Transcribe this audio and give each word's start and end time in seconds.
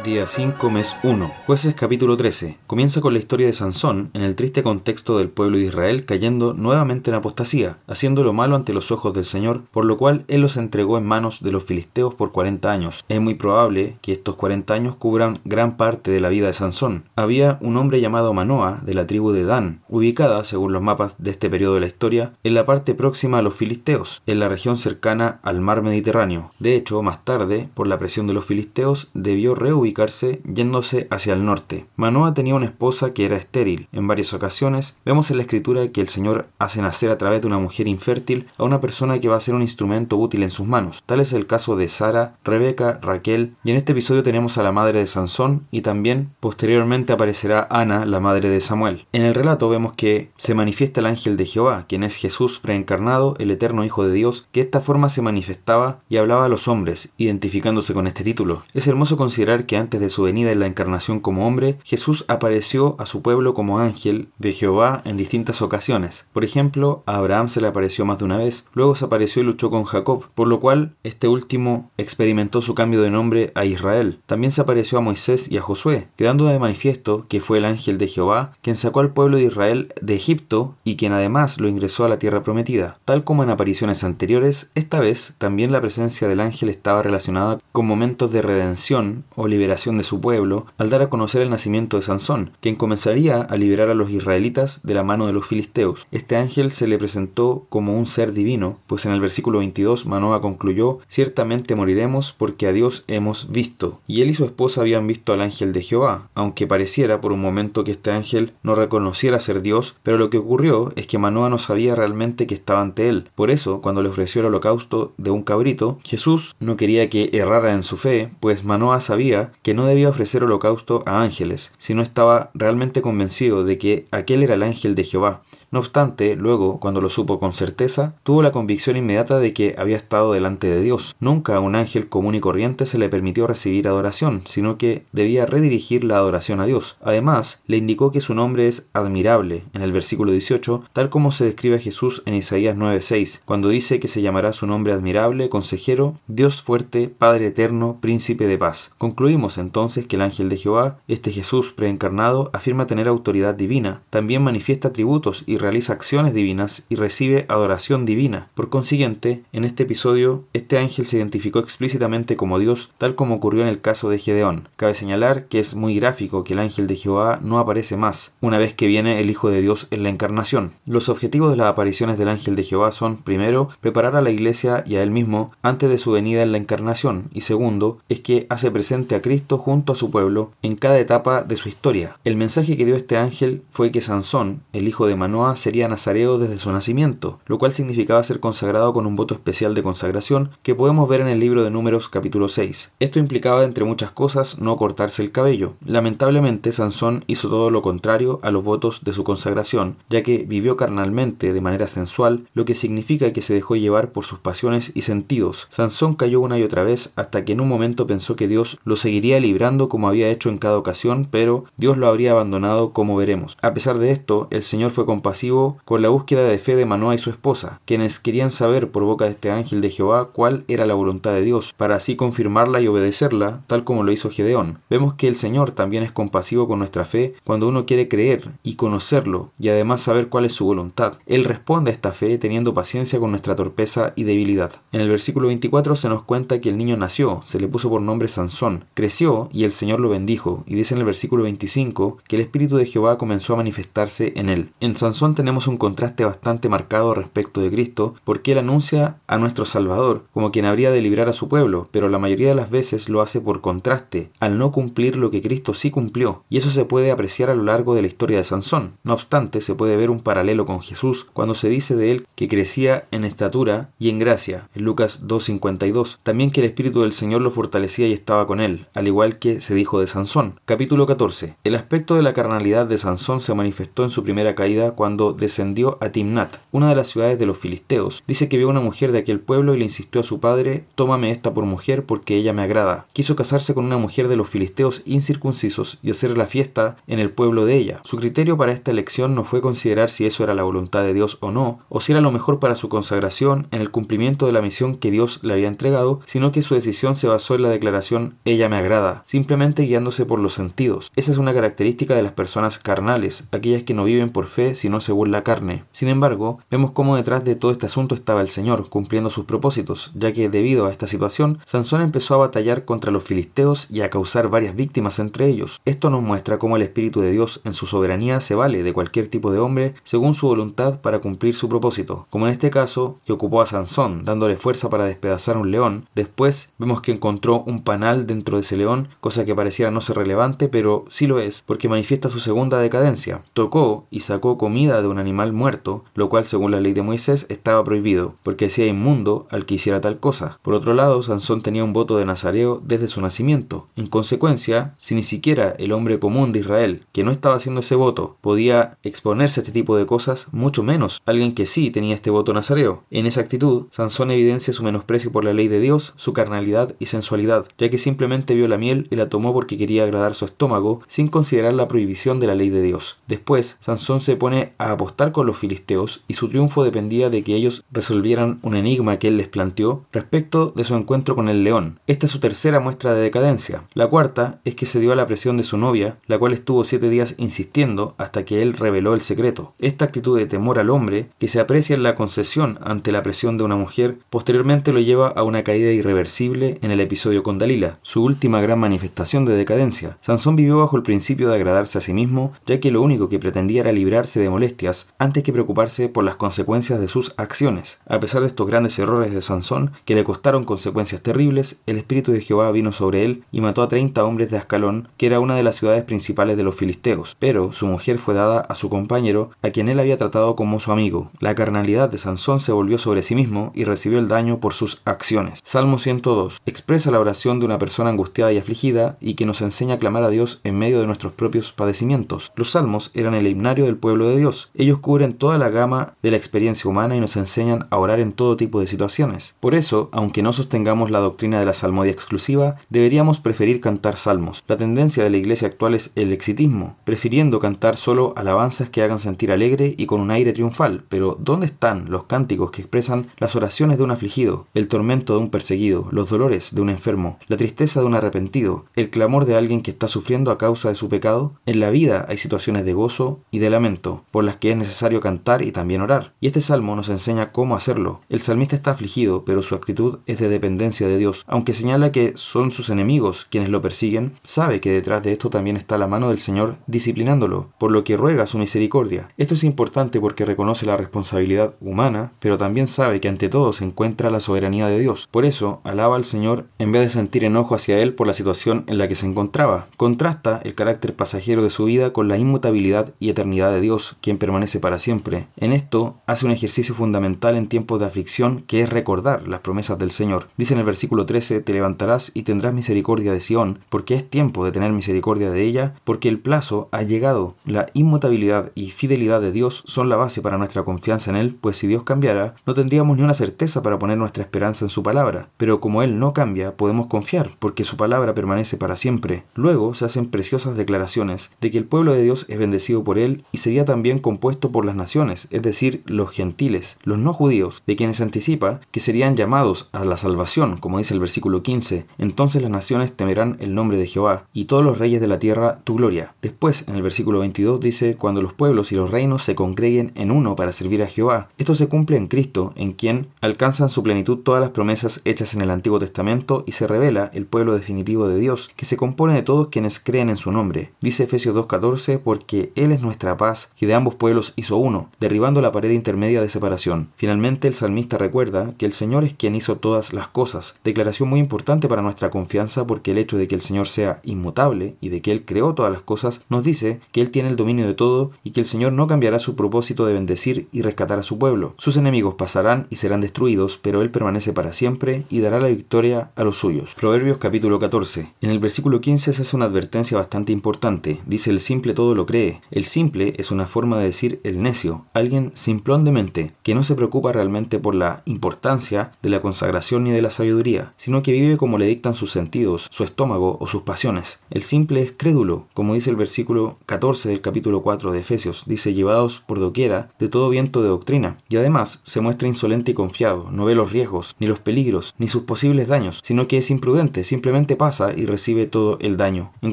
Día 0.00 0.26
5, 0.26 0.68
mes 0.68 0.96
1. 1.04 1.32
Jueces 1.46 1.74
capítulo 1.76 2.16
13. 2.16 2.58
Comienza 2.66 3.00
con 3.00 3.12
la 3.12 3.20
historia 3.20 3.46
de 3.46 3.52
Sansón 3.52 4.10
en 4.14 4.22
el 4.22 4.34
triste 4.34 4.64
contexto 4.64 5.16
del 5.16 5.28
pueblo 5.28 5.58
de 5.58 5.64
Israel 5.64 6.04
cayendo 6.04 6.54
nuevamente 6.54 7.10
en 7.10 7.14
apostasía, 7.14 7.78
haciendo 7.86 8.24
lo 8.24 8.32
malo 8.32 8.56
ante 8.56 8.72
los 8.72 8.90
ojos 8.90 9.14
del 9.14 9.24
Señor, 9.24 9.62
por 9.70 9.84
lo 9.84 9.96
cual 9.96 10.24
él 10.26 10.40
los 10.40 10.56
entregó 10.56 10.98
en 10.98 11.06
manos 11.06 11.40
de 11.44 11.52
los 11.52 11.62
filisteos 11.62 12.14
por 12.14 12.32
40 12.32 12.72
años. 12.72 13.04
Es 13.08 13.20
muy 13.20 13.34
probable 13.34 13.96
que 14.02 14.10
estos 14.10 14.34
40 14.34 14.74
años 14.74 14.96
cubran 14.96 15.38
gran 15.44 15.76
parte 15.76 16.10
de 16.10 16.20
la 16.20 16.30
vida 16.30 16.48
de 16.48 16.52
Sansón. 16.52 17.04
Había 17.14 17.58
un 17.60 17.76
hombre 17.76 18.00
llamado 18.00 18.32
Manoa 18.32 18.80
de 18.82 18.94
la 18.94 19.06
tribu 19.06 19.30
de 19.30 19.44
Dan, 19.44 19.82
ubicada, 19.88 20.42
según 20.42 20.72
los 20.72 20.82
mapas 20.82 21.14
de 21.18 21.30
este 21.30 21.48
periodo 21.48 21.74
de 21.74 21.80
la 21.80 21.86
historia, 21.86 22.32
en 22.42 22.54
la 22.54 22.66
parte 22.66 22.94
próxima 22.94 23.38
a 23.38 23.42
los 23.42 23.54
filisteos, 23.54 24.20
en 24.26 24.40
la 24.40 24.48
región 24.48 24.78
cercana 24.78 25.38
al 25.44 25.60
mar 25.60 25.82
Mediterráneo. 25.82 26.50
De 26.58 26.74
hecho, 26.74 27.00
más 27.02 27.24
tarde, 27.24 27.68
por 27.74 27.86
la 27.86 28.00
presión 28.00 28.26
de 28.26 28.32
los 28.34 28.46
filisteos, 28.46 29.08
debió 29.14 29.54
reubicarse 29.82 30.40
yéndose 30.44 31.08
hacia 31.10 31.34
el 31.34 31.44
norte. 31.44 31.86
Manoa 31.96 32.34
tenía 32.34 32.54
una 32.54 32.66
esposa 32.66 33.12
que 33.12 33.24
era 33.24 33.36
estéril. 33.36 33.88
En 33.92 34.06
varias 34.06 34.32
ocasiones 34.32 34.96
vemos 35.04 35.30
en 35.30 35.38
la 35.38 35.42
escritura 35.42 35.88
que 35.88 36.00
el 36.00 36.08
Señor 36.08 36.46
hace 36.58 36.80
nacer 36.80 37.10
a 37.10 37.18
través 37.18 37.40
de 37.40 37.48
una 37.48 37.58
mujer 37.58 37.88
infértil 37.88 38.46
a 38.58 38.64
una 38.64 38.80
persona 38.80 39.18
que 39.18 39.28
va 39.28 39.36
a 39.36 39.40
ser 39.40 39.54
un 39.54 39.62
instrumento 39.62 40.16
útil 40.16 40.42
en 40.42 40.50
sus 40.50 40.66
manos. 40.66 41.02
Tal 41.04 41.20
es 41.20 41.32
el 41.32 41.46
caso 41.46 41.74
de 41.76 41.88
Sara, 41.88 42.36
Rebeca, 42.44 43.00
Raquel 43.02 43.54
y 43.64 43.70
en 43.70 43.76
este 43.76 43.92
episodio 43.92 44.22
tenemos 44.22 44.56
a 44.56 44.62
la 44.62 44.72
madre 44.72 45.00
de 45.00 45.06
Sansón 45.06 45.66
y 45.70 45.80
también 45.80 46.30
posteriormente 46.38 47.12
aparecerá 47.12 47.66
Ana, 47.70 48.06
la 48.06 48.20
madre 48.20 48.48
de 48.48 48.60
Samuel. 48.60 49.06
En 49.12 49.24
el 49.24 49.34
relato 49.34 49.68
vemos 49.68 49.94
que 49.94 50.30
se 50.36 50.54
manifiesta 50.54 51.00
el 51.00 51.06
ángel 51.06 51.36
de 51.36 51.46
Jehová, 51.46 51.86
quien 51.88 52.04
es 52.04 52.16
Jesús 52.16 52.60
preencarnado, 52.60 53.34
el 53.38 53.50
eterno 53.50 53.84
Hijo 53.84 54.06
de 54.06 54.12
Dios, 54.12 54.46
que 54.52 54.60
de 54.60 54.66
esta 54.66 54.80
forma 54.80 55.08
se 55.08 55.22
manifestaba 55.22 56.00
y 56.08 56.18
hablaba 56.18 56.44
a 56.44 56.48
los 56.48 56.68
hombres, 56.68 57.10
identificándose 57.16 57.94
con 57.94 58.06
este 58.06 58.22
título. 58.22 58.62
Es 58.74 58.86
hermoso 58.86 59.16
considerar 59.16 59.66
que 59.66 59.71
antes 59.76 60.00
de 60.00 60.08
su 60.08 60.22
venida 60.22 60.52
en 60.52 60.60
la 60.60 60.66
encarnación 60.66 61.20
como 61.20 61.46
hombre, 61.46 61.78
Jesús 61.84 62.24
apareció 62.28 62.96
a 62.98 63.06
su 63.06 63.22
pueblo 63.22 63.54
como 63.54 63.78
ángel 63.78 64.28
de 64.38 64.52
Jehová 64.52 65.02
en 65.04 65.16
distintas 65.16 65.62
ocasiones. 65.62 66.28
Por 66.32 66.44
ejemplo, 66.44 67.02
a 67.06 67.16
Abraham 67.16 67.48
se 67.48 67.60
le 67.60 67.68
apareció 67.68 68.04
más 68.04 68.18
de 68.18 68.24
una 68.24 68.36
vez, 68.36 68.66
luego 68.74 68.94
se 68.94 69.04
apareció 69.04 69.42
y 69.42 69.46
luchó 69.46 69.70
con 69.70 69.84
Jacob, 69.84 70.28
por 70.34 70.48
lo 70.48 70.60
cual 70.60 70.94
este 71.02 71.28
último 71.28 71.90
experimentó 71.98 72.60
su 72.60 72.74
cambio 72.74 73.02
de 73.02 73.10
nombre 73.10 73.52
a 73.54 73.64
Israel. 73.64 74.20
También 74.26 74.50
se 74.50 74.60
apareció 74.60 74.98
a 74.98 75.02
Moisés 75.02 75.50
y 75.50 75.56
a 75.56 75.62
Josué, 75.62 76.08
quedando 76.16 76.46
de 76.46 76.58
manifiesto 76.58 77.24
que 77.28 77.40
fue 77.40 77.58
el 77.58 77.64
ángel 77.64 77.98
de 77.98 78.08
Jehová 78.08 78.52
quien 78.60 78.76
sacó 78.76 79.00
al 79.00 79.12
pueblo 79.12 79.36
de 79.36 79.44
Israel 79.44 79.92
de 80.00 80.14
Egipto 80.14 80.76
y 80.84 80.96
quien 80.96 81.12
además 81.12 81.60
lo 81.60 81.68
ingresó 81.68 82.04
a 82.04 82.08
la 82.08 82.18
tierra 82.18 82.42
prometida. 82.42 82.98
Tal 83.04 83.24
como 83.24 83.42
en 83.42 83.50
apariciones 83.50 84.04
anteriores, 84.04 84.70
esta 84.74 85.00
vez 85.00 85.34
también 85.38 85.72
la 85.72 85.80
presencia 85.80 86.28
del 86.28 86.40
ángel 86.40 86.68
estaba 86.68 87.02
relacionada 87.02 87.58
con 87.72 87.86
momentos 87.86 88.32
de 88.32 88.42
redención 88.42 89.24
o 89.34 89.48
liberación 89.48 89.61
de 89.68 90.02
su 90.02 90.20
pueblo 90.20 90.66
al 90.76 90.90
dar 90.90 91.02
a 91.02 91.08
conocer 91.08 91.40
el 91.40 91.50
nacimiento 91.50 91.96
de 91.96 92.02
Sansón, 92.02 92.52
quien 92.60 92.76
comenzaría 92.76 93.40
a 93.40 93.56
liberar 93.56 93.90
a 93.90 93.94
los 93.94 94.10
israelitas 94.10 94.80
de 94.82 94.94
la 94.94 95.02
mano 95.02 95.26
de 95.26 95.32
los 95.32 95.46
filisteos. 95.46 96.06
Este 96.10 96.36
ángel 96.36 96.70
se 96.70 96.86
le 96.86 96.98
presentó 96.98 97.66
como 97.68 97.96
un 97.96 98.06
ser 98.06 98.32
divino, 98.32 98.78
pues 98.86 99.06
en 99.06 99.12
el 99.12 99.20
versículo 99.20 99.60
22 99.60 100.06
Manoa 100.06 100.40
concluyó, 100.40 100.98
ciertamente 101.08 101.74
moriremos 101.74 102.34
porque 102.36 102.66
a 102.66 102.72
Dios 102.72 103.04
hemos 103.06 103.50
visto. 103.50 104.00
Y 104.06 104.22
él 104.22 104.30
y 104.30 104.34
su 104.34 104.44
esposa 104.44 104.80
habían 104.80 105.06
visto 105.06 105.32
al 105.32 105.40
ángel 105.40 105.72
de 105.72 105.82
Jehová, 105.82 106.28
aunque 106.34 106.66
pareciera 106.66 107.20
por 107.20 107.32
un 107.32 107.40
momento 107.40 107.84
que 107.84 107.92
este 107.92 108.10
ángel 108.10 108.52
no 108.62 108.74
reconociera 108.74 109.40
ser 109.40 109.62
Dios, 109.62 109.94
pero 110.02 110.18
lo 110.18 110.28
que 110.28 110.38
ocurrió 110.38 110.92
es 110.96 111.06
que 111.06 111.18
Manoa 111.18 111.48
no 111.48 111.58
sabía 111.58 111.94
realmente 111.94 112.46
que 112.46 112.54
estaba 112.54 112.82
ante 112.82 113.08
él. 113.08 113.28
Por 113.34 113.50
eso, 113.50 113.80
cuando 113.80 114.02
le 114.02 114.08
ofreció 114.08 114.40
el 114.40 114.46
holocausto 114.46 115.12
de 115.16 115.30
un 115.30 115.42
cabrito, 115.42 115.98
Jesús 116.04 116.54
no 116.60 116.76
quería 116.76 117.08
que 117.08 117.30
errara 117.32 117.72
en 117.72 117.82
su 117.82 117.96
fe, 117.96 118.30
pues 118.40 118.64
Manoa 118.64 119.00
sabía 119.00 119.51
que 119.62 119.74
no 119.74 119.86
debía 119.86 120.08
ofrecer 120.08 120.44
holocausto 120.44 121.02
a 121.06 121.22
ángeles, 121.22 121.74
sino 121.78 122.02
estaba 122.02 122.50
realmente 122.54 123.02
convencido 123.02 123.64
de 123.64 123.78
que 123.78 124.04
aquel 124.10 124.42
era 124.42 124.54
el 124.54 124.62
ángel 124.62 124.94
de 124.94 125.04
Jehová, 125.04 125.42
no 125.72 125.78
obstante, 125.78 126.36
luego, 126.36 126.78
cuando 126.78 127.00
lo 127.00 127.08
supo 127.08 127.38
con 127.38 127.54
certeza, 127.54 128.14
tuvo 128.24 128.42
la 128.42 128.52
convicción 128.52 128.98
inmediata 128.98 129.38
de 129.38 129.54
que 129.54 129.74
había 129.78 129.96
estado 129.96 130.34
delante 130.34 130.66
de 130.66 130.82
Dios. 130.82 131.16
Nunca 131.18 131.56
a 131.56 131.60
un 131.60 131.74
ángel 131.74 132.10
común 132.10 132.34
y 132.34 132.40
corriente 132.40 132.84
se 132.84 132.98
le 132.98 133.08
permitió 133.08 133.46
recibir 133.46 133.88
adoración, 133.88 134.42
sino 134.44 134.76
que 134.76 135.06
debía 135.12 135.46
redirigir 135.46 136.04
la 136.04 136.16
adoración 136.16 136.60
a 136.60 136.66
Dios. 136.66 136.98
Además, 137.02 137.62
le 137.66 137.78
indicó 137.78 138.10
que 138.10 138.20
su 138.20 138.34
nombre 138.34 138.68
es 138.68 138.86
admirable, 138.92 139.64
en 139.72 139.80
el 139.80 139.92
versículo 139.92 140.32
18, 140.32 140.84
tal 140.92 141.08
como 141.08 141.32
se 141.32 141.46
describe 141.46 141.76
a 141.76 141.80
Jesús 141.80 142.22
en 142.26 142.34
Isaías 142.34 142.76
9:6, 142.76 143.40
cuando 143.46 143.70
dice 143.70 143.98
que 143.98 144.08
se 144.08 144.20
llamará 144.20 144.52
su 144.52 144.66
nombre 144.66 144.92
admirable, 144.92 145.48
consejero, 145.48 146.16
Dios 146.26 146.60
fuerte, 146.60 147.08
Padre 147.08 147.46
eterno, 147.46 147.96
príncipe 148.02 148.46
de 148.46 148.58
paz. 148.58 148.92
Concluimos 148.98 149.56
entonces 149.56 150.06
que 150.06 150.16
el 150.16 150.22
ángel 150.22 150.50
de 150.50 150.58
Jehová, 150.58 150.98
este 151.08 151.32
Jesús 151.32 151.72
preencarnado, 151.72 152.50
afirma 152.52 152.86
tener 152.86 153.08
autoridad 153.08 153.54
divina, 153.54 154.02
también 154.10 154.42
manifiesta 154.42 154.88
atributos 154.88 155.44
y 155.46 155.61
realiza 155.62 155.94
acciones 155.94 156.34
divinas 156.34 156.84
y 156.90 156.96
recibe 156.96 157.46
adoración 157.48 158.04
divina. 158.04 158.50
Por 158.54 158.68
consiguiente, 158.68 159.44
en 159.52 159.64
este 159.64 159.84
episodio, 159.84 160.44
este 160.52 160.76
ángel 160.76 161.06
se 161.06 161.16
identificó 161.16 161.60
explícitamente 161.60 162.36
como 162.36 162.58
Dios, 162.58 162.90
tal 162.98 163.14
como 163.14 163.36
ocurrió 163.36 163.62
en 163.62 163.68
el 163.68 163.80
caso 163.80 164.10
de 164.10 164.18
Gedeón. 164.18 164.68
Cabe 164.76 164.94
señalar 164.94 165.46
que 165.46 165.58
es 165.58 165.74
muy 165.74 165.96
gráfico 165.96 166.44
que 166.44 166.52
el 166.52 166.58
ángel 166.58 166.86
de 166.86 166.96
Jehová 166.96 167.38
no 167.42 167.58
aparece 167.58 167.96
más, 167.96 168.34
una 168.40 168.58
vez 168.58 168.74
que 168.74 168.86
viene 168.86 169.20
el 169.20 169.30
Hijo 169.30 169.48
de 169.48 169.62
Dios 169.62 169.86
en 169.90 170.02
la 170.02 170.10
encarnación. 170.10 170.72
Los 170.84 171.08
objetivos 171.08 171.50
de 171.50 171.56
las 171.56 171.68
apariciones 171.68 172.18
del 172.18 172.28
ángel 172.28 172.56
de 172.56 172.64
Jehová 172.64 172.92
son, 172.92 173.16
primero, 173.16 173.70
preparar 173.80 174.16
a 174.16 174.20
la 174.20 174.30
iglesia 174.30 174.84
y 174.86 174.96
a 174.96 175.02
él 175.02 175.10
mismo 175.10 175.52
antes 175.62 175.88
de 175.88 175.98
su 175.98 176.10
venida 176.10 176.42
en 176.42 176.52
la 176.52 176.58
encarnación, 176.58 177.30
y 177.32 177.42
segundo, 177.42 177.98
es 178.08 178.20
que 178.20 178.46
hace 178.50 178.70
presente 178.70 179.14
a 179.14 179.22
Cristo 179.22 179.58
junto 179.58 179.92
a 179.92 179.96
su 179.96 180.10
pueblo 180.10 180.52
en 180.62 180.76
cada 180.76 180.98
etapa 180.98 181.44
de 181.44 181.56
su 181.56 181.68
historia. 181.68 182.18
El 182.24 182.36
mensaje 182.36 182.76
que 182.76 182.84
dio 182.84 182.96
este 182.96 183.16
ángel 183.16 183.62
fue 183.70 183.92
que 183.92 184.00
Sansón, 184.00 184.62
el 184.72 184.88
hijo 184.88 185.06
de 185.06 185.16
Manoah, 185.16 185.51
sería 185.56 185.88
nazareo 185.88 186.38
desde 186.38 186.58
su 186.58 186.72
nacimiento, 186.72 187.40
lo 187.46 187.58
cual 187.58 187.72
significaba 187.72 188.22
ser 188.22 188.40
consagrado 188.40 188.92
con 188.92 189.06
un 189.06 189.16
voto 189.16 189.34
especial 189.34 189.74
de 189.74 189.82
consagración 189.82 190.50
que 190.62 190.74
podemos 190.74 191.08
ver 191.08 191.20
en 191.20 191.28
el 191.28 191.40
libro 191.40 191.64
de 191.64 191.70
Números 191.70 192.08
capítulo 192.08 192.48
6. 192.48 192.92
Esto 193.00 193.18
implicaba, 193.18 193.64
entre 193.64 193.84
muchas 193.84 194.10
cosas, 194.10 194.58
no 194.58 194.76
cortarse 194.76 195.22
el 195.22 195.32
cabello. 195.32 195.74
Lamentablemente, 195.84 196.72
Sansón 196.72 197.24
hizo 197.26 197.48
todo 197.48 197.70
lo 197.70 197.82
contrario 197.82 198.40
a 198.42 198.50
los 198.50 198.64
votos 198.64 199.00
de 199.04 199.12
su 199.12 199.24
consagración, 199.24 199.96
ya 200.08 200.22
que 200.22 200.38
vivió 200.38 200.76
carnalmente 200.76 201.52
de 201.52 201.60
manera 201.60 201.86
sensual, 201.86 202.46
lo 202.54 202.64
que 202.64 202.74
significa 202.74 203.32
que 203.32 203.42
se 203.42 203.54
dejó 203.54 203.76
llevar 203.76 204.12
por 204.12 204.24
sus 204.24 204.38
pasiones 204.38 204.92
y 204.94 205.02
sentidos. 205.02 205.66
Sansón 205.70 206.14
cayó 206.14 206.40
una 206.40 206.58
y 206.58 206.62
otra 206.62 206.82
vez 206.82 207.12
hasta 207.16 207.44
que 207.44 207.52
en 207.52 207.60
un 207.60 207.68
momento 207.68 208.06
pensó 208.06 208.36
que 208.36 208.48
Dios 208.48 208.78
lo 208.84 208.96
seguiría 208.96 209.40
librando 209.40 209.88
como 209.88 210.08
había 210.08 210.30
hecho 210.30 210.48
en 210.48 210.58
cada 210.58 210.78
ocasión, 210.78 211.26
pero 211.30 211.64
Dios 211.76 211.96
lo 211.96 212.08
habría 212.08 212.32
abandonado 212.32 212.92
como 212.92 213.16
veremos. 213.16 213.56
A 213.62 213.74
pesar 213.74 213.98
de 213.98 214.10
esto, 214.10 214.48
el 214.50 214.62
Señor 214.62 214.90
fue 214.90 215.06
compasivo 215.06 215.41
con 215.84 216.02
la 216.02 216.08
búsqueda 216.08 216.44
de 216.44 216.58
fe 216.58 216.76
de 216.76 216.86
Manoah 216.86 217.14
y 217.14 217.18
su 217.18 217.30
esposa, 217.30 217.80
quienes 217.84 218.20
querían 218.20 218.50
saber 218.50 218.90
por 218.90 219.02
boca 219.02 219.24
de 219.24 219.32
este 219.32 219.50
ángel 219.50 219.80
de 219.80 219.90
Jehová 219.90 220.30
cuál 220.32 220.64
era 220.68 220.86
la 220.86 220.94
voluntad 220.94 221.32
de 221.32 221.42
Dios, 221.42 221.74
para 221.76 221.96
así 221.96 222.14
confirmarla 222.14 222.80
y 222.80 222.86
obedecerla, 222.86 223.62
tal 223.66 223.82
como 223.82 224.04
lo 224.04 224.12
hizo 224.12 224.30
Gedeón. 224.30 224.78
Vemos 224.88 225.14
que 225.14 225.26
el 225.26 225.36
Señor 225.36 225.72
también 225.72 226.04
es 226.04 226.12
compasivo 226.12 226.68
con 226.68 226.78
nuestra 226.78 227.04
fe 227.04 227.34
cuando 227.44 227.68
uno 227.68 227.86
quiere 227.86 228.08
creer 228.08 228.52
y 228.62 228.76
conocerlo, 228.76 229.50
y 229.58 229.68
además 229.68 230.00
saber 230.02 230.28
cuál 230.28 230.44
es 230.44 230.52
su 230.52 230.64
voluntad. 230.64 231.14
Él 231.26 231.44
responde 231.44 231.90
a 231.90 231.94
esta 231.94 232.12
fe 232.12 232.38
teniendo 232.38 232.74
paciencia 232.74 233.18
con 233.18 233.30
nuestra 233.30 233.56
torpeza 233.56 234.12
y 234.14 234.24
debilidad. 234.24 234.72
En 234.92 235.00
el 235.00 235.08
versículo 235.08 235.48
24 235.48 235.96
se 235.96 236.08
nos 236.08 236.22
cuenta 236.22 236.60
que 236.60 236.68
el 236.68 236.78
niño 236.78 236.96
nació, 236.96 237.40
se 237.44 237.58
le 237.58 237.68
puso 237.68 237.90
por 237.90 238.00
nombre 238.00 238.28
Sansón, 238.28 238.84
creció 238.94 239.48
y 239.52 239.64
el 239.64 239.72
Señor 239.72 239.98
lo 239.98 240.10
bendijo, 240.10 240.62
y 240.66 240.74
dice 240.74 240.94
en 240.94 241.00
el 241.00 241.06
versículo 241.06 241.44
25 241.44 242.18
que 242.28 242.36
el 242.36 242.42
Espíritu 242.42 242.76
de 242.76 242.86
Jehová 242.86 243.18
comenzó 243.18 243.54
a 243.54 243.56
manifestarse 243.56 244.32
en 244.36 244.48
él. 244.48 244.70
En 244.80 244.96
Sansón 244.96 245.31
tenemos 245.34 245.66
un 245.68 245.76
contraste 245.76 246.24
bastante 246.24 246.68
marcado 246.68 247.14
respecto 247.14 247.60
de 247.60 247.70
Cristo, 247.70 248.14
porque 248.24 248.52
él 248.52 248.58
anuncia 248.58 249.18
a 249.26 249.38
nuestro 249.38 249.64
Salvador 249.64 250.24
como 250.32 250.50
quien 250.50 250.64
habría 250.64 250.90
de 250.90 251.00
librar 251.00 251.28
a 251.28 251.32
su 251.32 251.48
pueblo, 251.48 251.88
pero 251.90 252.08
la 252.08 252.18
mayoría 252.18 252.48
de 252.48 252.54
las 252.54 252.70
veces 252.70 253.08
lo 253.08 253.20
hace 253.20 253.40
por 253.40 253.60
contraste, 253.60 254.30
al 254.40 254.58
no 254.58 254.72
cumplir 254.72 255.16
lo 255.16 255.30
que 255.30 255.42
Cristo 255.42 255.74
sí 255.74 255.90
cumplió, 255.90 256.42
y 256.48 256.56
eso 256.56 256.70
se 256.70 256.84
puede 256.84 257.10
apreciar 257.10 257.50
a 257.50 257.54
lo 257.54 257.62
largo 257.62 257.94
de 257.94 258.02
la 258.02 258.08
historia 258.08 258.38
de 258.38 258.44
Sansón. 258.44 258.92
No 259.04 259.14
obstante, 259.14 259.60
se 259.60 259.74
puede 259.74 259.96
ver 259.96 260.10
un 260.10 260.20
paralelo 260.20 260.66
con 260.66 260.80
Jesús 260.80 261.26
cuando 261.32 261.54
se 261.54 261.68
dice 261.68 261.96
de 261.96 262.10
él 262.10 262.26
que 262.34 262.48
crecía 262.48 263.04
en 263.10 263.24
estatura 263.24 263.90
y 263.98 264.08
en 264.08 264.18
gracia, 264.18 264.68
en 264.74 264.84
Lucas 264.84 265.26
2.52. 265.26 266.18
También 266.22 266.50
que 266.50 266.60
el 266.60 266.66
Espíritu 266.66 267.02
del 267.02 267.12
Señor 267.12 267.40
lo 267.40 267.50
fortalecía 267.50 268.08
y 268.08 268.12
estaba 268.12 268.46
con 268.46 268.60
él, 268.60 268.86
al 268.94 269.06
igual 269.06 269.38
que 269.38 269.60
se 269.60 269.74
dijo 269.74 270.00
de 270.00 270.06
Sansón. 270.06 270.60
Capítulo 270.64 271.06
14. 271.06 271.56
El 271.64 271.74
aspecto 271.74 272.14
de 272.14 272.22
la 272.22 272.32
carnalidad 272.32 272.86
de 272.86 272.98
Sansón 272.98 273.40
se 273.40 273.54
manifestó 273.54 274.04
en 274.04 274.10
su 274.10 274.22
primera 274.22 274.54
caída 274.54 274.92
cuando 274.92 275.21
descendió 275.30 275.96
a 276.00 276.08
Timnat, 276.08 276.56
una 276.72 276.88
de 276.88 276.96
las 276.96 277.06
ciudades 277.06 277.38
de 277.38 277.46
los 277.46 277.58
filisteos, 277.58 278.24
dice 278.26 278.48
que 278.48 278.56
vio 278.56 278.68
una 278.68 278.80
mujer 278.80 279.12
de 279.12 279.20
aquel 279.20 279.38
pueblo 279.38 279.74
y 279.74 279.78
le 279.78 279.84
insistió 279.84 280.20
a 280.20 280.24
su 280.24 280.40
padre, 280.40 280.84
tómame 280.96 281.30
esta 281.30 281.54
por 281.54 281.64
mujer 281.64 282.04
porque 282.04 282.34
ella 282.34 282.52
me 282.52 282.62
agrada. 282.62 283.06
Quiso 283.12 283.36
casarse 283.36 283.74
con 283.74 283.84
una 283.84 283.96
mujer 283.96 284.26
de 284.26 284.36
los 284.36 284.48
filisteos 284.48 285.02
incircuncisos 285.06 285.98
y 286.02 286.10
hacer 286.10 286.36
la 286.36 286.46
fiesta 286.46 286.96
en 287.06 287.20
el 287.20 287.30
pueblo 287.30 287.64
de 287.64 287.76
ella. 287.76 288.00
Su 288.04 288.16
criterio 288.16 288.56
para 288.56 288.72
esta 288.72 288.90
elección 288.90 289.34
no 289.34 289.44
fue 289.44 289.60
considerar 289.60 290.10
si 290.10 290.26
eso 290.26 290.42
era 290.42 290.54
la 290.54 290.64
voluntad 290.64 291.04
de 291.04 291.14
Dios 291.14 291.38
o 291.40 291.52
no, 291.52 291.80
o 291.88 292.00
si 292.00 292.12
era 292.12 292.20
lo 292.20 292.32
mejor 292.32 292.58
para 292.58 292.74
su 292.74 292.88
consagración 292.88 293.68
en 293.70 293.80
el 293.80 293.90
cumplimiento 293.90 294.46
de 294.46 294.52
la 294.52 294.62
misión 294.62 294.96
que 294.96 295.10
Dios 295.10 295.40
le 295.42 295.52
había 295.52 295.68
entregado, 295.68 296.20
sino 296.24 296.50
que 296.50 296.62
su 296.62 296.74
decisión 296.74 297.14
se 297.14 297.28
basó 297.28 297.54
en 297.54 297.62
la 297.62 297.70
declaración 297.70 298.34
ella 298.44 298.68
me 298.68 298.76
agrada, 298.76 299.22
simplemente 299.24 299.84
guiándose 299.84 300.26
por 300.26 300.40
los 300.40 300.54
sentidos. 300.54 301.12
Esa 301.16 301.32
es 301.32 301.38
una 301.38 301.54
característica 301.54 302.14
de 302.14 302.22
las 302.22 302.32
personas 302.32 302.78
carnales, 302.78 303.44
aquellas 303.52 303.82
que 303.82 303.94
no 303.94 304.04
viven 304.04 304.30
por 304.30 304.46
fe 304.46 304.74
sino 304.74 305.00
según 305.02 305.30
la 305.30 305.44
carne. 305.44 305.84
Sin 305.92 306.08
embargo, 306.08 306.58
vemos 306.70 306.92
cómo 306.92 307.16
detrás 307.16 307.44
de 307.44 307.54
todo 307.54 307.72
este 307.72 307.86
asunto 307.86 308.14
estaba 308.14 308.40
el 308.40 308.48
Señor, 308.48 308.88
cumpliendo 308.88 309.30
sus 309.30 309.44
propósitos, 309.44 310.12
ya 310.14 310.32
que 310.32 310.48
debido 310.48 310.86
a 310.86 310.90
esta 310.90 311.06
situación, 311.06 311.58
Sansón 311.66 312.00
empezó 312.00 312.34
a 312.34 312.38
batallar 312.38 312.84
contra 312.84 313.12
los 313.12 313.24
filisteos 313.24 313.88
y 313.90 314.00
a 314.00 314.10
causar 314.10 314.48
varias 314.48 314.74
víctimas 314.74 315.18
entre 315.18 315.48
ellos. 315.48 315.80
Esto 315.84 316.10
nos 316.10 316.22
muestra 316.22 316.58
cómo 316.58 316.76
el 316.76 316.82
Espíritu 316.82 317.20
de 317.20 317.30
Dios 317.30 317.60
en 317.64 317.74
su 317.74 317.86
soberanía 317.86 318.40
se 318.40 318.54
vale 318.54 318.82
de 318.82 318.92
cualquier 318.92 319.28
tipo 319.28 319.52
de 319.52 319.58
hombre 319.58 319.94
según 320.02 320.34
su 320.34 320.46
voluntad 320.46 321.00
para 321.00 321.20
cumplir 321.20 321.54
su 321.54 321.68
propósito, 321.68 322.26
como 322.30 322.46
en 322.46 322.52
este 322.52 322.70
caso 322.70 323.18
que 323.24 323.32
ocupó 323.32 323.60
a 323.60 323.66
Sansón, 323.66 324.24
dándole 324.24 324.56
fuerza 324.56 324.88
para 324.88 325.04
despedazar 325.04 325.56
un 325.56 325.70
león. 325.70 326.08
Después 326.14 326.72
vemos 326.78 327.00
que 327.00 327.12
encontró 327.12 327.62
un 327.62 327.82
panal 327.82 328.26
dentro 328.26 328.56
de 328.56 328.62
ese 328.62 328.76
león, 328.76 329.08
cosa 329.20 329.44
que 329.44 329.54
pareciera 329.54 329.90
no 329.90 330.00
ser 330.00 330.16
relevante, 330.16 330.68
pero 330.68 331.04
sí 331.08 331.26
lo 331.26 331.40
es, 331.40 331.62
porque 331.66 331.88
manifiesta 331.88 332.28
su 332.28 332.40
segunda 332.40 332.78
decadencia. 332.78 333.42
Tocó 333.52 334.06
y 334.10 334.20
sacó 334.20 334.58
comida 334.58 334.91
de 335.00 335.08
un 335.08 335.18
animal 335.18 335.52
muerto, 335.52 336.04
lo 336.14 336.28
cual 336.28 336.44
según 336.44 336.72
la 336.72 336.80
ley 336.80 336.92
de 336.92 337.02
Moisés 337.02 337.46
estaba 337.48 337.82
prohibido, 337.84 338.34
porque 338.42 338.66
hacía 338.66 338.86
inmundo 338.86 339.46
al 339.50 339.64
que 339.64 339.74
hiciera 339.74 340.00
tal 340.00 340.18
cosa. 340.18 340.58
Por 340.62 340.74
otro 340.74 340.92
lado, 340.92 341.22
Sansón 341.22 341.62
tenía 341.62 341.84
un 341.84 341.92
voto 341.92 342.16
de 342.16 342.24
Nazareo 342.24 342.82
desde 342.84 343.08
su 343.08 343.20
nacimiento. 343.20 343.86
En 343.96 344.06
consecuencia, 344.06 344.94
si 344.96 345.14
ni 345.14 345.22
siquiera 345.22 345.74
el 345.78 345.92
hombre 345.92 346.18
común 346.18 346.52
de 346.52 346.60
Israel, 346.60 347.04
que 347.12 347.24
no 347.24 347.30
estaba 347.30 347.54
haciendo 347.54 347.80
ese 347.80 347.94
voto, 347.94 348.36
podía 348.40 348.98
exponerse 349.02 349.60
a 349.60 349.62
este 349.62 349.72
tipo 349.72 349.96
de 349.96 350.06
cosas, 350.06 350.48
mucho 350.52 350.82
menos 350.82 351.22
alguien 351.24 351.52
que 351.52 351.66
sí 351.66 351.90
tenía 351.90 352.14
este 352.14 352.30
voto 352.30 352.52
nazareo. 352.52 353.04
En 353.10 353.26
esa 353.26 353.40
actitud, 353.40 353.86
Sansón 353.90 354.30
evidencia 354.30 354.72
su 354.72 354.82
menosprecio 354.82 355.32
por 355.32 355.44
la 355.44 355.52
ley 355.52 355.68
de 355.68 355.80
Dios, 355.80 356.14
su 356.16 356.32
carnalidad 356.32 356.94
y 356.98 357.06
sensualidad, 357.06 357.66
ya 357.78 357.88
que 357.88 357.98
simplemente 357.98 358.54
vio 358.54 358.68
la 358.68 358.78
miel 358.78 359.06
y 359.10 359.16
la 359.16 359.28
tomó 359.28 359.52
porque 359.52 359.78
quería 359.78 360.04
agradar 360.04 360.34
su 360.34 360.44
estómago, 360.44 361.02
sin 361.06 361.28
considerar 361.28 361.74
la 361.74 361.88
prohibición 361.88 362.40
de 362.40 362.46
la 362.46 362.54
ley 362.54 362.70
de 362.70 362.82
Dios. 362.82 363.18
Después, 363.26 363.76
Sansón 363.80 364.20
se 364.20 364.36
pone 364.36 364.72
a 364.88 364.92
apostar 364.92 365.32
con 365.32 365.46
los 365.46 365.56
filisteos 365.56 366.24
y 366.28 366.34
su 366.34 366.48
triunfo 366.48 366.84
dependía 366.84 367.30
de 367.30 367.42
que 367.42 367.54
ellos 367.54 367.84
resolvieran 367.90 368.58
un 368.62 368.74
enigma 368.74 369.18
que 369.18 369.28
él 369.28 369.36
les 369.36 369.48
planteó 369.48 370.04
respecto 370.12 370.72
de 370.74 370.84
su 370.84 370.94
encuentro 370.94 371.34
con 371.34 371.48
el 371.48 371.64
león. 371.64 372.00
Esta 372.06 372.26
es 372.26 372.32
su 372.32 372.40
tercera 372.40 372.80
muestra 372.80 373.14
de 373.14 373.22
decadencia. 373.22 373.84
La 373.94 374.08
cuarta 374.08 374.60
es 374.64 374.74
que 374.74 374.86
se 374.86 375.00
dio 375.00 375.12
a 375.12 375.16
la 375.16 375.26
presión 375.26 375.56
de 375.56 375.62
su 375.62 375.76
novia, 375.76 376.18
la 376.26 376.38
cual 376.38 376.52
estuvo 376.52 376.84
siete 376.84 377.08
días 377.08 377.34
insistiendo 377.38 378.14
hasta 378.18 378.44
que 378.44 378.62
él 378.62 378.72
reveló 378.72 379.14
el 379.14 379.20
secreto. 379.20 379.74
Esta 379.78 380.04
actitud 380.04 380.36
de 380.38 380.46
temor 380.46 380.78
al 380.78 380.90
hombre, 380.90 381.28
que 381.38 381.48
se 381.48 381.60
aprecia 381.60 381.94
en 381.94 382.02
la 382.02 382.14
concesión 382.14 382.78
ante 382.82 383.12
la 383.12 383.22
presión 383.22 383.56
de 383.56 383.64
una 383.64 383.76
mujer, 383.76 384.18
posteriormente 384.30 384.92
lo 384.92 385.00
lleva 385.00 385.28
a 385.28 385.42
una 385.42 385.62
caída 385.62 385.90
irreversible 385.90 386.78
en 386.82 386.90
el 386.90 387.00
episodio 387.00 387.42
con 387.42 387.58
Dalila, 387.58 387.98
su 388.02 388.22
última 388.22 388.60
gran 388.60 388.78
manifestación 388.78 389.44
de 389.44 389.56
decadencia. 389.56 390.18
Sansón 390.20 390.56
vivió 390.56 390.78
bajo 390.78 390.96
el 390.96 391.02
principio 391.02 391.48
de 391.48 391.56
agradarse 391.56 391.98
a 391.98 392.00
sí 392.00 392.12
mismo, 392.12 392.52
ya 392.66 392.80
que 392.80 392.90
lo 392.90 393.02
único 393.02 393.28
que 393.28 393.38
pretendía 393.38 393.82
era 393.82 393.92
librarse 393.92 394.40
de 394.40 394.50
molestias 394.50 394.71
antes 395.18 395.42
que 395.42 395.52
preocuparse 395.52 396.08
por 396.08 396.24
las 396.24 396.36
consecuencias 396.36 397.00
de 397.00 397.08
sus 397.08 397.34
acciones. 397.36 398.00
A 398.06 398.20
pesar 398.20 398.40
de 398.40 398.46
estos 398.46 398.66
grandes 398.66 398.98
errores 398.98 399.32
de 399.32 399.42
Sansón, 399.42 399.92
que 400.04 400.14
le 400.14 400.24
costaron 400.24 400.64
consecuencias 400.64 401.20
terribles, 401.20 401.76
el 401.86 401.98
Espíritu 401.98 402.32
de 402.32 402.40
Jehová 402.40 402.70
vino 402.72 402.92
sobre 402.92 403.24
él 403.24 403.44
y 403.52 403.60
mató 403.60 403.82
a 403.82 403.88
30 403.88 404.24
hombres 404.24 404.50
de 404.50 404.58
Ascalón, 404.58 405.08
que 405.16 405.26
era 405.26 405.40
una 405.40 405.56
de 405.56 405.62
las 405.62 405.76
ciudades 405.76 406.02
principales 406.04 406.56
de 406.56 406.62
los 406.62 406.74
filisteos. 406.74 407.36
Pero 407.38 407.72
su 407.72 407.86
mujer 407.86 408.18
fue 408.18 408.34
dada 408.34 408.60
a 408.60 408.74
su 408.74 408.88
compañero, 408.88 409.50
a 409.62 409.70
quien 409.70 409.88
él 409.88 410.00
había 410.00 410.16
tratado 410.16 410.56
como 410.56 410.80
su 410.80 410.92
amigo. 410.92 411.30
La 411.40 411.54
carnalidad 411.54 412.08
de 412.08 412.18
Sansón 412.18 412.60
se 412.60 412.72
volvió 412.72 412.98
sobre 412.98 413.22
sí 413.22 413.34
mismo 413.34 413.72
y 413.74 413.84
recibió 413.84 414.18
el 414.18 414.28
daño 414.28 414.60
por 414.60 414.74
sus 414.74 415.00
acciones. 415.04 415.60
Salmo 415.64 415.98
102 415.98 416.60
expresa 416.66 417.10
la 417.10 417.20
oración 417.20 417.60
de 417.60 417.66
una 417.66 417.78
persona 417.78 418.10
angustiada 418.10 418.52
y 418.52 418.58
afligida 418.58 419.16
y 419.20 419.34
que 419.34 419.46
nos 419.46 419.62
enseña 419.62 419.94
a 419.94 419.98
clamar 419.98 420.22
a 420.22 420.30
Dios 420.30 420.60
en 420.64 420.78
medio 420.78 421.00
de 421.00 421.06
nuestros 421.06 421.32
propios 421.32 421.72
padecimientos. 421.72 422.52
Los 422.56 422.70
salmos 422.70 423.10
eran 423.14 423.34
el 423.34 423.46
himnario 423.46 423.84
del 423.84 423.96
pueblo 423.96 424.28
de 424.28 424.36
Dios. 424.36 424.61
Ellos 424.74 424.98
cubren 424.98 425.34
toda 425.34 425.58
la 425.58 425.68
gama 425.68 426.14
de 426.22 426.30
la 426.30 426.36
experiencia 426.36 426.88
humana 426.88 427.16
y 427.16 427.20
nos 427.20 427.36
enseñan 427.36 427.86
a 427.90 427.98
orar 427.98 428.20
en 428.20 428.32
todo 428.32 428.56
tipo 428.56 428.80
de 428.80 428.86
situaciones. 428.86 429.54
Por 429.60 429.74
eso, 429.74 430.08
aunque 430.12 430.42
no 430.42 430.52
sostengamos 430.52 431.10
la 431.10 431.20
doctrina 431.20 431.58
de 431.58 431.66
la 431.66 431.74
salmodia 431.74 432.12
exclusiva, 432.12 432.76
deberíamos 432.90 433.40
preferir 433.40 433.80
cantar 433.80 434.16
salmos. 434.16 434.64
La 434.68 434.76
tendencia 434.76 435.22
de 435.22 435.30
la 435.30 435.36
iglesia 435.36 435.68
actual 435.68 435.94
es 435.94 436.12
el 436.14 436.32
exitismo, 436.32 436.96
prefiriendo 437.04 437.58
cantar 437.58 437.96
solo 437.96 438.34
alabanzas 438.36 438.90
que 438.90 439.02
hagan 439.02 439.18
sentir 439.18 439.52
alegre 439.52 439.94
y 439.96 440.06
con 440.06 440.20
un 440.20 440.30
aire 440.30 440.52
triunfal. 440.52 441.04
Pero, 441.08 441.36
¿dónde 441.38 441.66
están 441.66 442.10
los 442.10 442.24
cánticos 442.24 442.70
que 442.70 442.82
expresan 442.82 443.26
las 443.38 443.56
oraciones 443.56 443.98
de 443.98 444.04
un 444.04 444.10
afligido, 444.10 444.66
el 444.74 444.88
tormento 444.88 445.34
de 445.34 445.40
un 445.40 445.48
perseguido, 445.48 446.08
los 446.10 446.30
dolores 446.30 446.74
de 446.74 446.80
un 446.80 446.90
enfermo, 446.90 447.38
la 447.48 447.56
tristeza 447.56 448.00
de 448.00 448.06
un 448.06 448.14
arrepentido, 448.14 448.86
el 448.94 449.10
clamor 449.10 449.44
de 449.44 449.56
alguien 449.56 449.80
que 449.80 449.90
está 449.90 450.08
sufriendo 450.08 450.50
a 450.50 450.58
causa 450.58 450.88
de 450.88 450.94
su 450.94 451.08
pecado? 451.08 451.54
En 451.66 451.80
la 451.80 451.90
vida 451.90 452.26
hay 452.28 452.36
situaciones 452.36 452.84
de 452.84 452.92
gozo 452.92 453.40
y 453.50 453.58
de 453.58 453.70
lamento, 453.70 454.24
por 454.30 454.44
que 454.56 454.70
es 454.70 454.76
necesario 454.76 455.20
cantar 455.20 455.62
y 455.62 455.72
también 455.72 456.00
orar. 456.00 456.34
Y 456.40 456.46
este 456.46 456.60
salmo 456.60 456.96
nos 456.96 457.08
enseña 457.08 457.52
cómo 457.52 457.76
hacerlo. 457.76 458.20
El 458.28 458.40
salmista 458.40 458.76
está 458.76 458.92
afligido, 458.92 459.44
pero 459.44 459.62
su 459.62 459.74
actitud 459.74 460.20
es 460.26 460.38
de 460.38 460.48
dependencia 460.48 461.06
de 461.06 461.18
Dios. 461.18 461.44
Aunque 461.46 461.72
señala 461.72 462.12
que 462.12 462.32
son 462.36 462.70
sus 462.70 462.90
enemigos 462.90 463.46
quienes 463.50 463.68
lo 463.68 463.82
persiguen, 463.82 464.34
sabe 464.42 464.80
que 464.80 464.92
detrás 464.92 465.22
de 465.22 465.32
esto 465.32 465.50
también 465.50 465.76
está 465.76 465.98
la 465.98 466.06
mano 466.06 466.28
del 466.28 466.38
Señor 466.38 466.76
disciplinándolo, 466.86 467.70
por 467.78 467.90
lo 467.90 468.04
que 468.04 468.16
ruega 468.16 468.46
su 468.46 468.58
misericordia. 468.58 469.28
Esto 469.36 469.54
es 469.54 469.64
importante 469.64 470.20
porque 470.20 470.44
reconoce 470.44 470.86
la 470.86 470.96
responsabilidad 470.96 471.76
humana, 471.80 472.32
pero 472.40 472.56
también 472.56 472.86
sabe 472.86 473.20
que 473.20 473.28
ante 473.28 473.48
todo 473.48 473.72
se 473.72 473.84
encuentra 473.84 474.30
la 474.30 474.40
soberanía 474.40 474.86
de 474.86 474.98
Dios. 474.98 475.28
Por 475.30 475.44
eso, 475.44 475.80
alaba 475.84 476.16
al 476.16 476.24
Señor 476.24 476.66
en 476.78 476.92
vez 476.92 477.02
de 477.02 477.10
sentir 477.10 477.44
enojo 477.44 477.74
hacia 477.74 477.98
Él 477.98 478.14
por 478.14 478.26
la 478.26 478.32
situación 478.32 478.84
en 478.86 478.98
la 478.98 479.08
que 479.08 479.14
se 479.14 479.26
encontraba. 479.26 479.86
Contrasta 479.96 480.60
el 480.64 480.74
carácter 480.74 481.14
pasajero 481.14 481.62
de 481.62 481.70
su 481.70 481.84
vida 481.84 482.12
con 482.12 482.28
la 482.28 482.38
inmutabilidad 482.38 483.14
y 483.18 483.30
eternidad 483.30 483.72
de 483.72 483.80
Dios, 483.80 484.16
quien 484.20 484.38
permanece 484.42 484.80
para 484.80 484.98
siempre. 484.98 485.46
En 485.56 485.72
esto 485.72 486.16
hace 486.26 486.46
un 486.46 486.50
ejercicio 486.50 486.96
fundamental 486.96 487.56
en 487.56 487.68
tiempos 487.68 488.00
de 488.00 488.06
aflicción 488.06 488.60
que 488.62 488.80
es 488.80 488.90
recordar 488.90 489.46
las 489.46 489.60
promesas 489.60 490.00
del 490.00 490.10
Señor. 490.10 490.48
Dice 490.56 490.74
en 490.74 490.80
el 490.80 490.84
versículo 490.84 491.26
13, 491.26 491.60
te 491.60 491.72
levantarás 491.72 492.32
y 492.34 492.42
tendrás 492.42 492.74
misericordia 492.74 493.32
de 493.32 493.40
Sión, 493.40 493.78
porque 493.88 494.14
es 494.14 494.28
tiempo 494.28 494.64
de 494.64 494.72
tener 494.72 494.90
misericordia 494.90 495.52
de 495.52 495.62
ella, 495.62 495.94
porque 496.02 496.28
el 496.28 496.40
plazo 496.40 496.88
ha 496.90 497.02
llegado. 497.02 497.54
La 497.64 497.86
inmutabilidad 497.94 498.72
y 498.74 498.90
fidelidad 498.90 499.40
de 499.40 499.52
Dios 499.52 499.84
son 499.86 500.08
la 500.08 500.16
base 500.16 500.42
para 500.42 500.58
nuestra 500.58 500.82
confianza 500.82 501.30
en 501.30 501.36
Él, 501.36 501.56
pues 501.60 501.76
si 501.76 501.86
Dios 501.86 502.02
cambiara, 502.02 502.56
no 502.66 502.74
tendríamos 502.74 503.16
ni 503.16 503.22
una 503.22 503.34
certeza 503.34 503.80
para 503.80 504.00
poner 504.00 504.18
nuestra 504.18 504.42
esperanza 504.42 504.84
en 504.84 504.90
su 504.90 505.04
palabra. 505.04 505.50
Pero 505.56 505.80
como 505.80 506.02
Él 506.02 506.18
no 506.18 506.32
cambia, 506.32 506.76
podemos 506.76 507.06
confiar, 507.06 507.52
porque 507.60 507.84
su 507.84 507.96
palabra 507.96 508.34
permanece 508.34 508.76
para 508.76 508.96
siempre. 508.96 509.44
Luego 509.54 509.94
se 509.94 510.04
hacen 510.04 510.26
preciosas 510.26 510.76
declaraciones 510.76 511.52
de 511.60 511.70
que 511.70 511.78
el 511.78 511.84
pueblo 511.84 512.12
de 512.12 512.22
Dios 512.22 512.46
es 512.48 512.58
bendecido 512.58 513.04
por 513.04 513.18
Él 513.18 513.44
y 513.52 513.58
sería 513.58 513.84
también 513.84 514.18
compuesto 514.32 514.72
por 514.72 514.86
las 514.86 514.96
naciones, 514.96 515.46
es 515.50 515.60
decir, 515.60 516.02
los 516.06 516.30
gentiles, 516.30 516.96
los 517.02 517.18
no 517.18 517.34
judíos, 517.34 517.82
de 517.86 517.96
quienes 517.96 518.22
anticipa 518.22 518.80
que 518.90 518.98
serían 518.98 519.36
llamados 519.36 519.90
a 519.92 520.06
la 520.06 520.16
salvación, 520.16 520.78
como 520.78 520.96
dice 520.96 521.12
el 521.12 521.20
versículo 521.20 521.62
15. 521.62 522.06
Entonces 522.16 522.62
las 522.62 522.70
naciones 522.70 523.12
temerán 523.12 523.58
el 523.60 523.74
nombre 523.74 523.98
de 523.98 524.06
Jehová, 524.06 524.46
y 524.54 524.64
todos 524.64 524.82
los 524.82 524.98
reyes 524.98 525.20
de 525.20 525.26
la 525.26 525.38
tierra 525.38 525.80
tu 525.84 525.96
gloria. 525.96 526.34
Después, 526.40 526.84
en 526.88 526.94
el 526.94 527.02
versículo 527.02 527.40
22 527.40 527.78
dice, 527.78 528.16
cuando 528.16 528.40
los 528.40 528.54
pueblos 528.54 528.90
y 528.90 528.94
los 528.94 529.10
reinos 529.10 529.42
se 529.42 529.54
congreguen 529.54 530.12
en 530.14 530.30
uno 530.30 530.56
para 530.56 530.72
servir 530.72 531.02
a 531.02 531.08
Jehová. 531.08 531.50
Esto 531.58 531.74
se 531.74 531.88
cumple 531.88 532.16
en 532.16 532.26
Cristo, 532.26 532.72
en 532.74 532.92
quien 532.92 533.26
alcanzan 533.42 533.90
su 533.90 534.02
plenitud 534.02 534.38
todas 534.38 534.62
las 534.62 534.70
promesas 534.70 535.20
hechas 535.26 535.52
en 535.52 535.60
el 535.60 535.70
Antiguo 535.70 535.98
Testamento 535.98 536.64
y 536.66 536.72
se 536.72 536.86
revela 536.86 537.30
el 537.34 537.44
pueblo 537.44 537.74
definitivo 537.74 538.28
de 538.28 538.38
Dios, 538.38 538.70
que 538.76 538.86
se 538.86 538.96
compone 538.96 539.34
de 539.34 539.42
todos 539.42 539.68
quienes 539.68 540.00
creen 540.00 540.30
en 540.30 540.38
su 540.38 540.52
nombre. 540.52 540.92
Dice 541.02 541.24
Efesios 541.24 541.54
2.14, 541.54 542.18
porque 542.18 542.72
Él 542.76 542.92
es 542.92 543.02
nuestra 543.02 543.36
paz, 543.36 543.72
y 543.78 543.86
de 543.86 543.94
ambos 543.94 544.11
pueblos 544.14 544.52
hizo 544.56 544.76
uno, 544.76 545.08
derribando 545.20 545.60
la 545.60 545.72
pared 545.72 545.90
intermedia 545.90 546.40
de 546.40 546.48
separación. 546.48 547.10
Finalmente, 547.16 547.68
el 547.68 547.74
salmista 547.74 548.18
recuerda 548.18 548.74
que 548.76 548.86
el 548.86 548.92
Señor 548.92 549.24
es 549.24 549.34
quien 549.34 549.54
hizo 549.54 549.76
todas 549.76 550.12
las 550.12 550.28
cosas, 550.28 550.74
declaración 550.84 551.28
muy 551.28 551.40
importante 551.40 551.88
para 551.88 552.02
nuestra 552.02 552.30
confianza 552.30 552.86
porque 552.86 553.12
el 553.12 553.18
hecho 553.18 553.38
de 553.38 553.48
que 553.48 553.54
el 553.54 553.60
Señor 553.60 553.88
sea 553.88 554.20
inmutable 554.24 554.96
y 555.00 555.08
de 555.08 555.20
que 555.20 555.32
Él 555.32 555.44
creó 555.44 555.74
todas 555.74 555.92
las 555.92 556.02
cosas 556.02 556.42
nos 556.48 556.64
dice 556.64 557.00
que 557.12 557.20
Él 557.20 557.30
tiene 557.30 557.48
el 557.48 557.56
dominio 557.56 557.86
de 557.86 557.94
todo 557.94 558.30
y 558.44 558.50
que 558.50 558.60
el 558.60 558.66
Señor 558.66 558.92
no 558.92 559.06
cambiará 559.06 559.38
su 559.38 559.56
propósito 559.56 560.06
de 560.06 560.14
bendecir 560.14 560.68
y 560.72 560.82
rescatar 560.82 561.18
a 561.18 561.22
su 561.22 561.38
pueblo. 561.38 561.74
Sus 561.78 561.96
enemigos 561.96 562.34
pasarán 562.34 562.86
y 562.90 562.96
serán 562.96 563.20
destruidos, 563.20 563.78
pero 563.80 564.02
Él 564.02 564.10
permanece 564.10 564.52
para 564.52 564.72
siempre 564.72 565.24
y 565.30 565.40
dará 565.40 565.60
la 565.60 565.68
victoria 565.68 566.30
a 566.36 566.44
los 566.44 566.56
suyos. 566.56 566.94
Proverbios 566.94 567.38
capítulo 567.38 567.78
14. 567.78 568.32
En 568.40 568.50
el 568.50 568.58
versículo 568.58 569.00
15 569.00 569.32
se 569.32 569.42
hace 569.42 569.56
una 569.56 569.66
advertencia 569.66 570.16
bastante 570.16 570.52
importante. 570.52 571.20
Dice 571.26 571.50
el 571.50 571.60
simple 571.60 571.94
todo 571.94 572.14
lo 572.14 572.26
cree. 572.26 572.60
El 572.70 572.84
simple 572.84 573.34
es 573.38 573.50
una 573.50 573.66
forma 573.66 573.98
de 573.98 574.01
decir 574.02 574.40
el 574.44 574.62
necio, 574.62 575.06
alguien 575.14 575.52
simplón 575.54 576.04
de 576.04 576.12
mente, 576.12 576.52
que 576.62 576.74
no 576.74 576.82
se 576.82 576.94
preocupa 576.94 577.32
realmente 577.32 577.78
por 577.78 577.94
la 577.94 578.22
importancia 578.26 579.12
de 579.22 579.28
la 579.28 579.40
consagración 579.40 580.04
ni 580.04 580.10
de 580.10 580.22
la 580.22 580.30
sabiduría, 580.30 580.92
sino 580.96 581.22
que 581.22 581.32
vive 581.32 581.56
como 581.56 581.78
le 581.78 581.86
dictan 581.86 582.14
sus 582.14 582.30
sentidos, 582.30 582.88
su 582.90 583.04
estómago 583.04 583.56
o 583.60 583.66
sus 583.66 583.82
pasiones. 583.82 584.40
El 584.50 584.62
simple 584.62 585.02
es 585.02 585.12
crédulo, 585.12 585.66
como 585.74 585.94
dice 585.94 586.10
el 586.10 586.16
versículo 586.16 586.78
14 586.86 587.28
del 587.28 587.40
capítulo 587.40 587.82
4 587.82 588.12
de 588.12 588.20
Efesios, 588.20 588.64
dice 588.66 588.94
llevados 588.94 589.42
por 589.46 589.60
doquiera 589.60 590.10
de 590.18 590.28
todo 590.28 590.48
viento 590.50 590.82
de 590.82 590.88
doctrina, 590.88 591.38
y 591.48 591.56
además 591.56 592.00
se 592.02 592.20
muestra 592.20 592.48
insolente 592.48 592.92
y 592.92 592.94
confiado, 592.94 593.50
no 593.50 593.64
ve 593.64 593.74
los 593.74 593.92
riesgos, 593.92 594.34
ni 594.38 594.46
los 594.46 594.58
peligros, 594.60 595.14
ni 595.18 595.28
sus 595.28 595.42
posibles 595.42 595.88
daños, 595.88 596.20
sino 596.22 596.48
que 596.48 596.58
es 596.58 596.70
imprudente, 596.70 597.24
simplemente 597.24 597.76
pasa 597.76 598.12
y 598.14 598.26
recibe 598.26 598.66
todo 598.66 598.98
el 599.00 599.16
daño. 599.16 599.52
En 599.62 599.72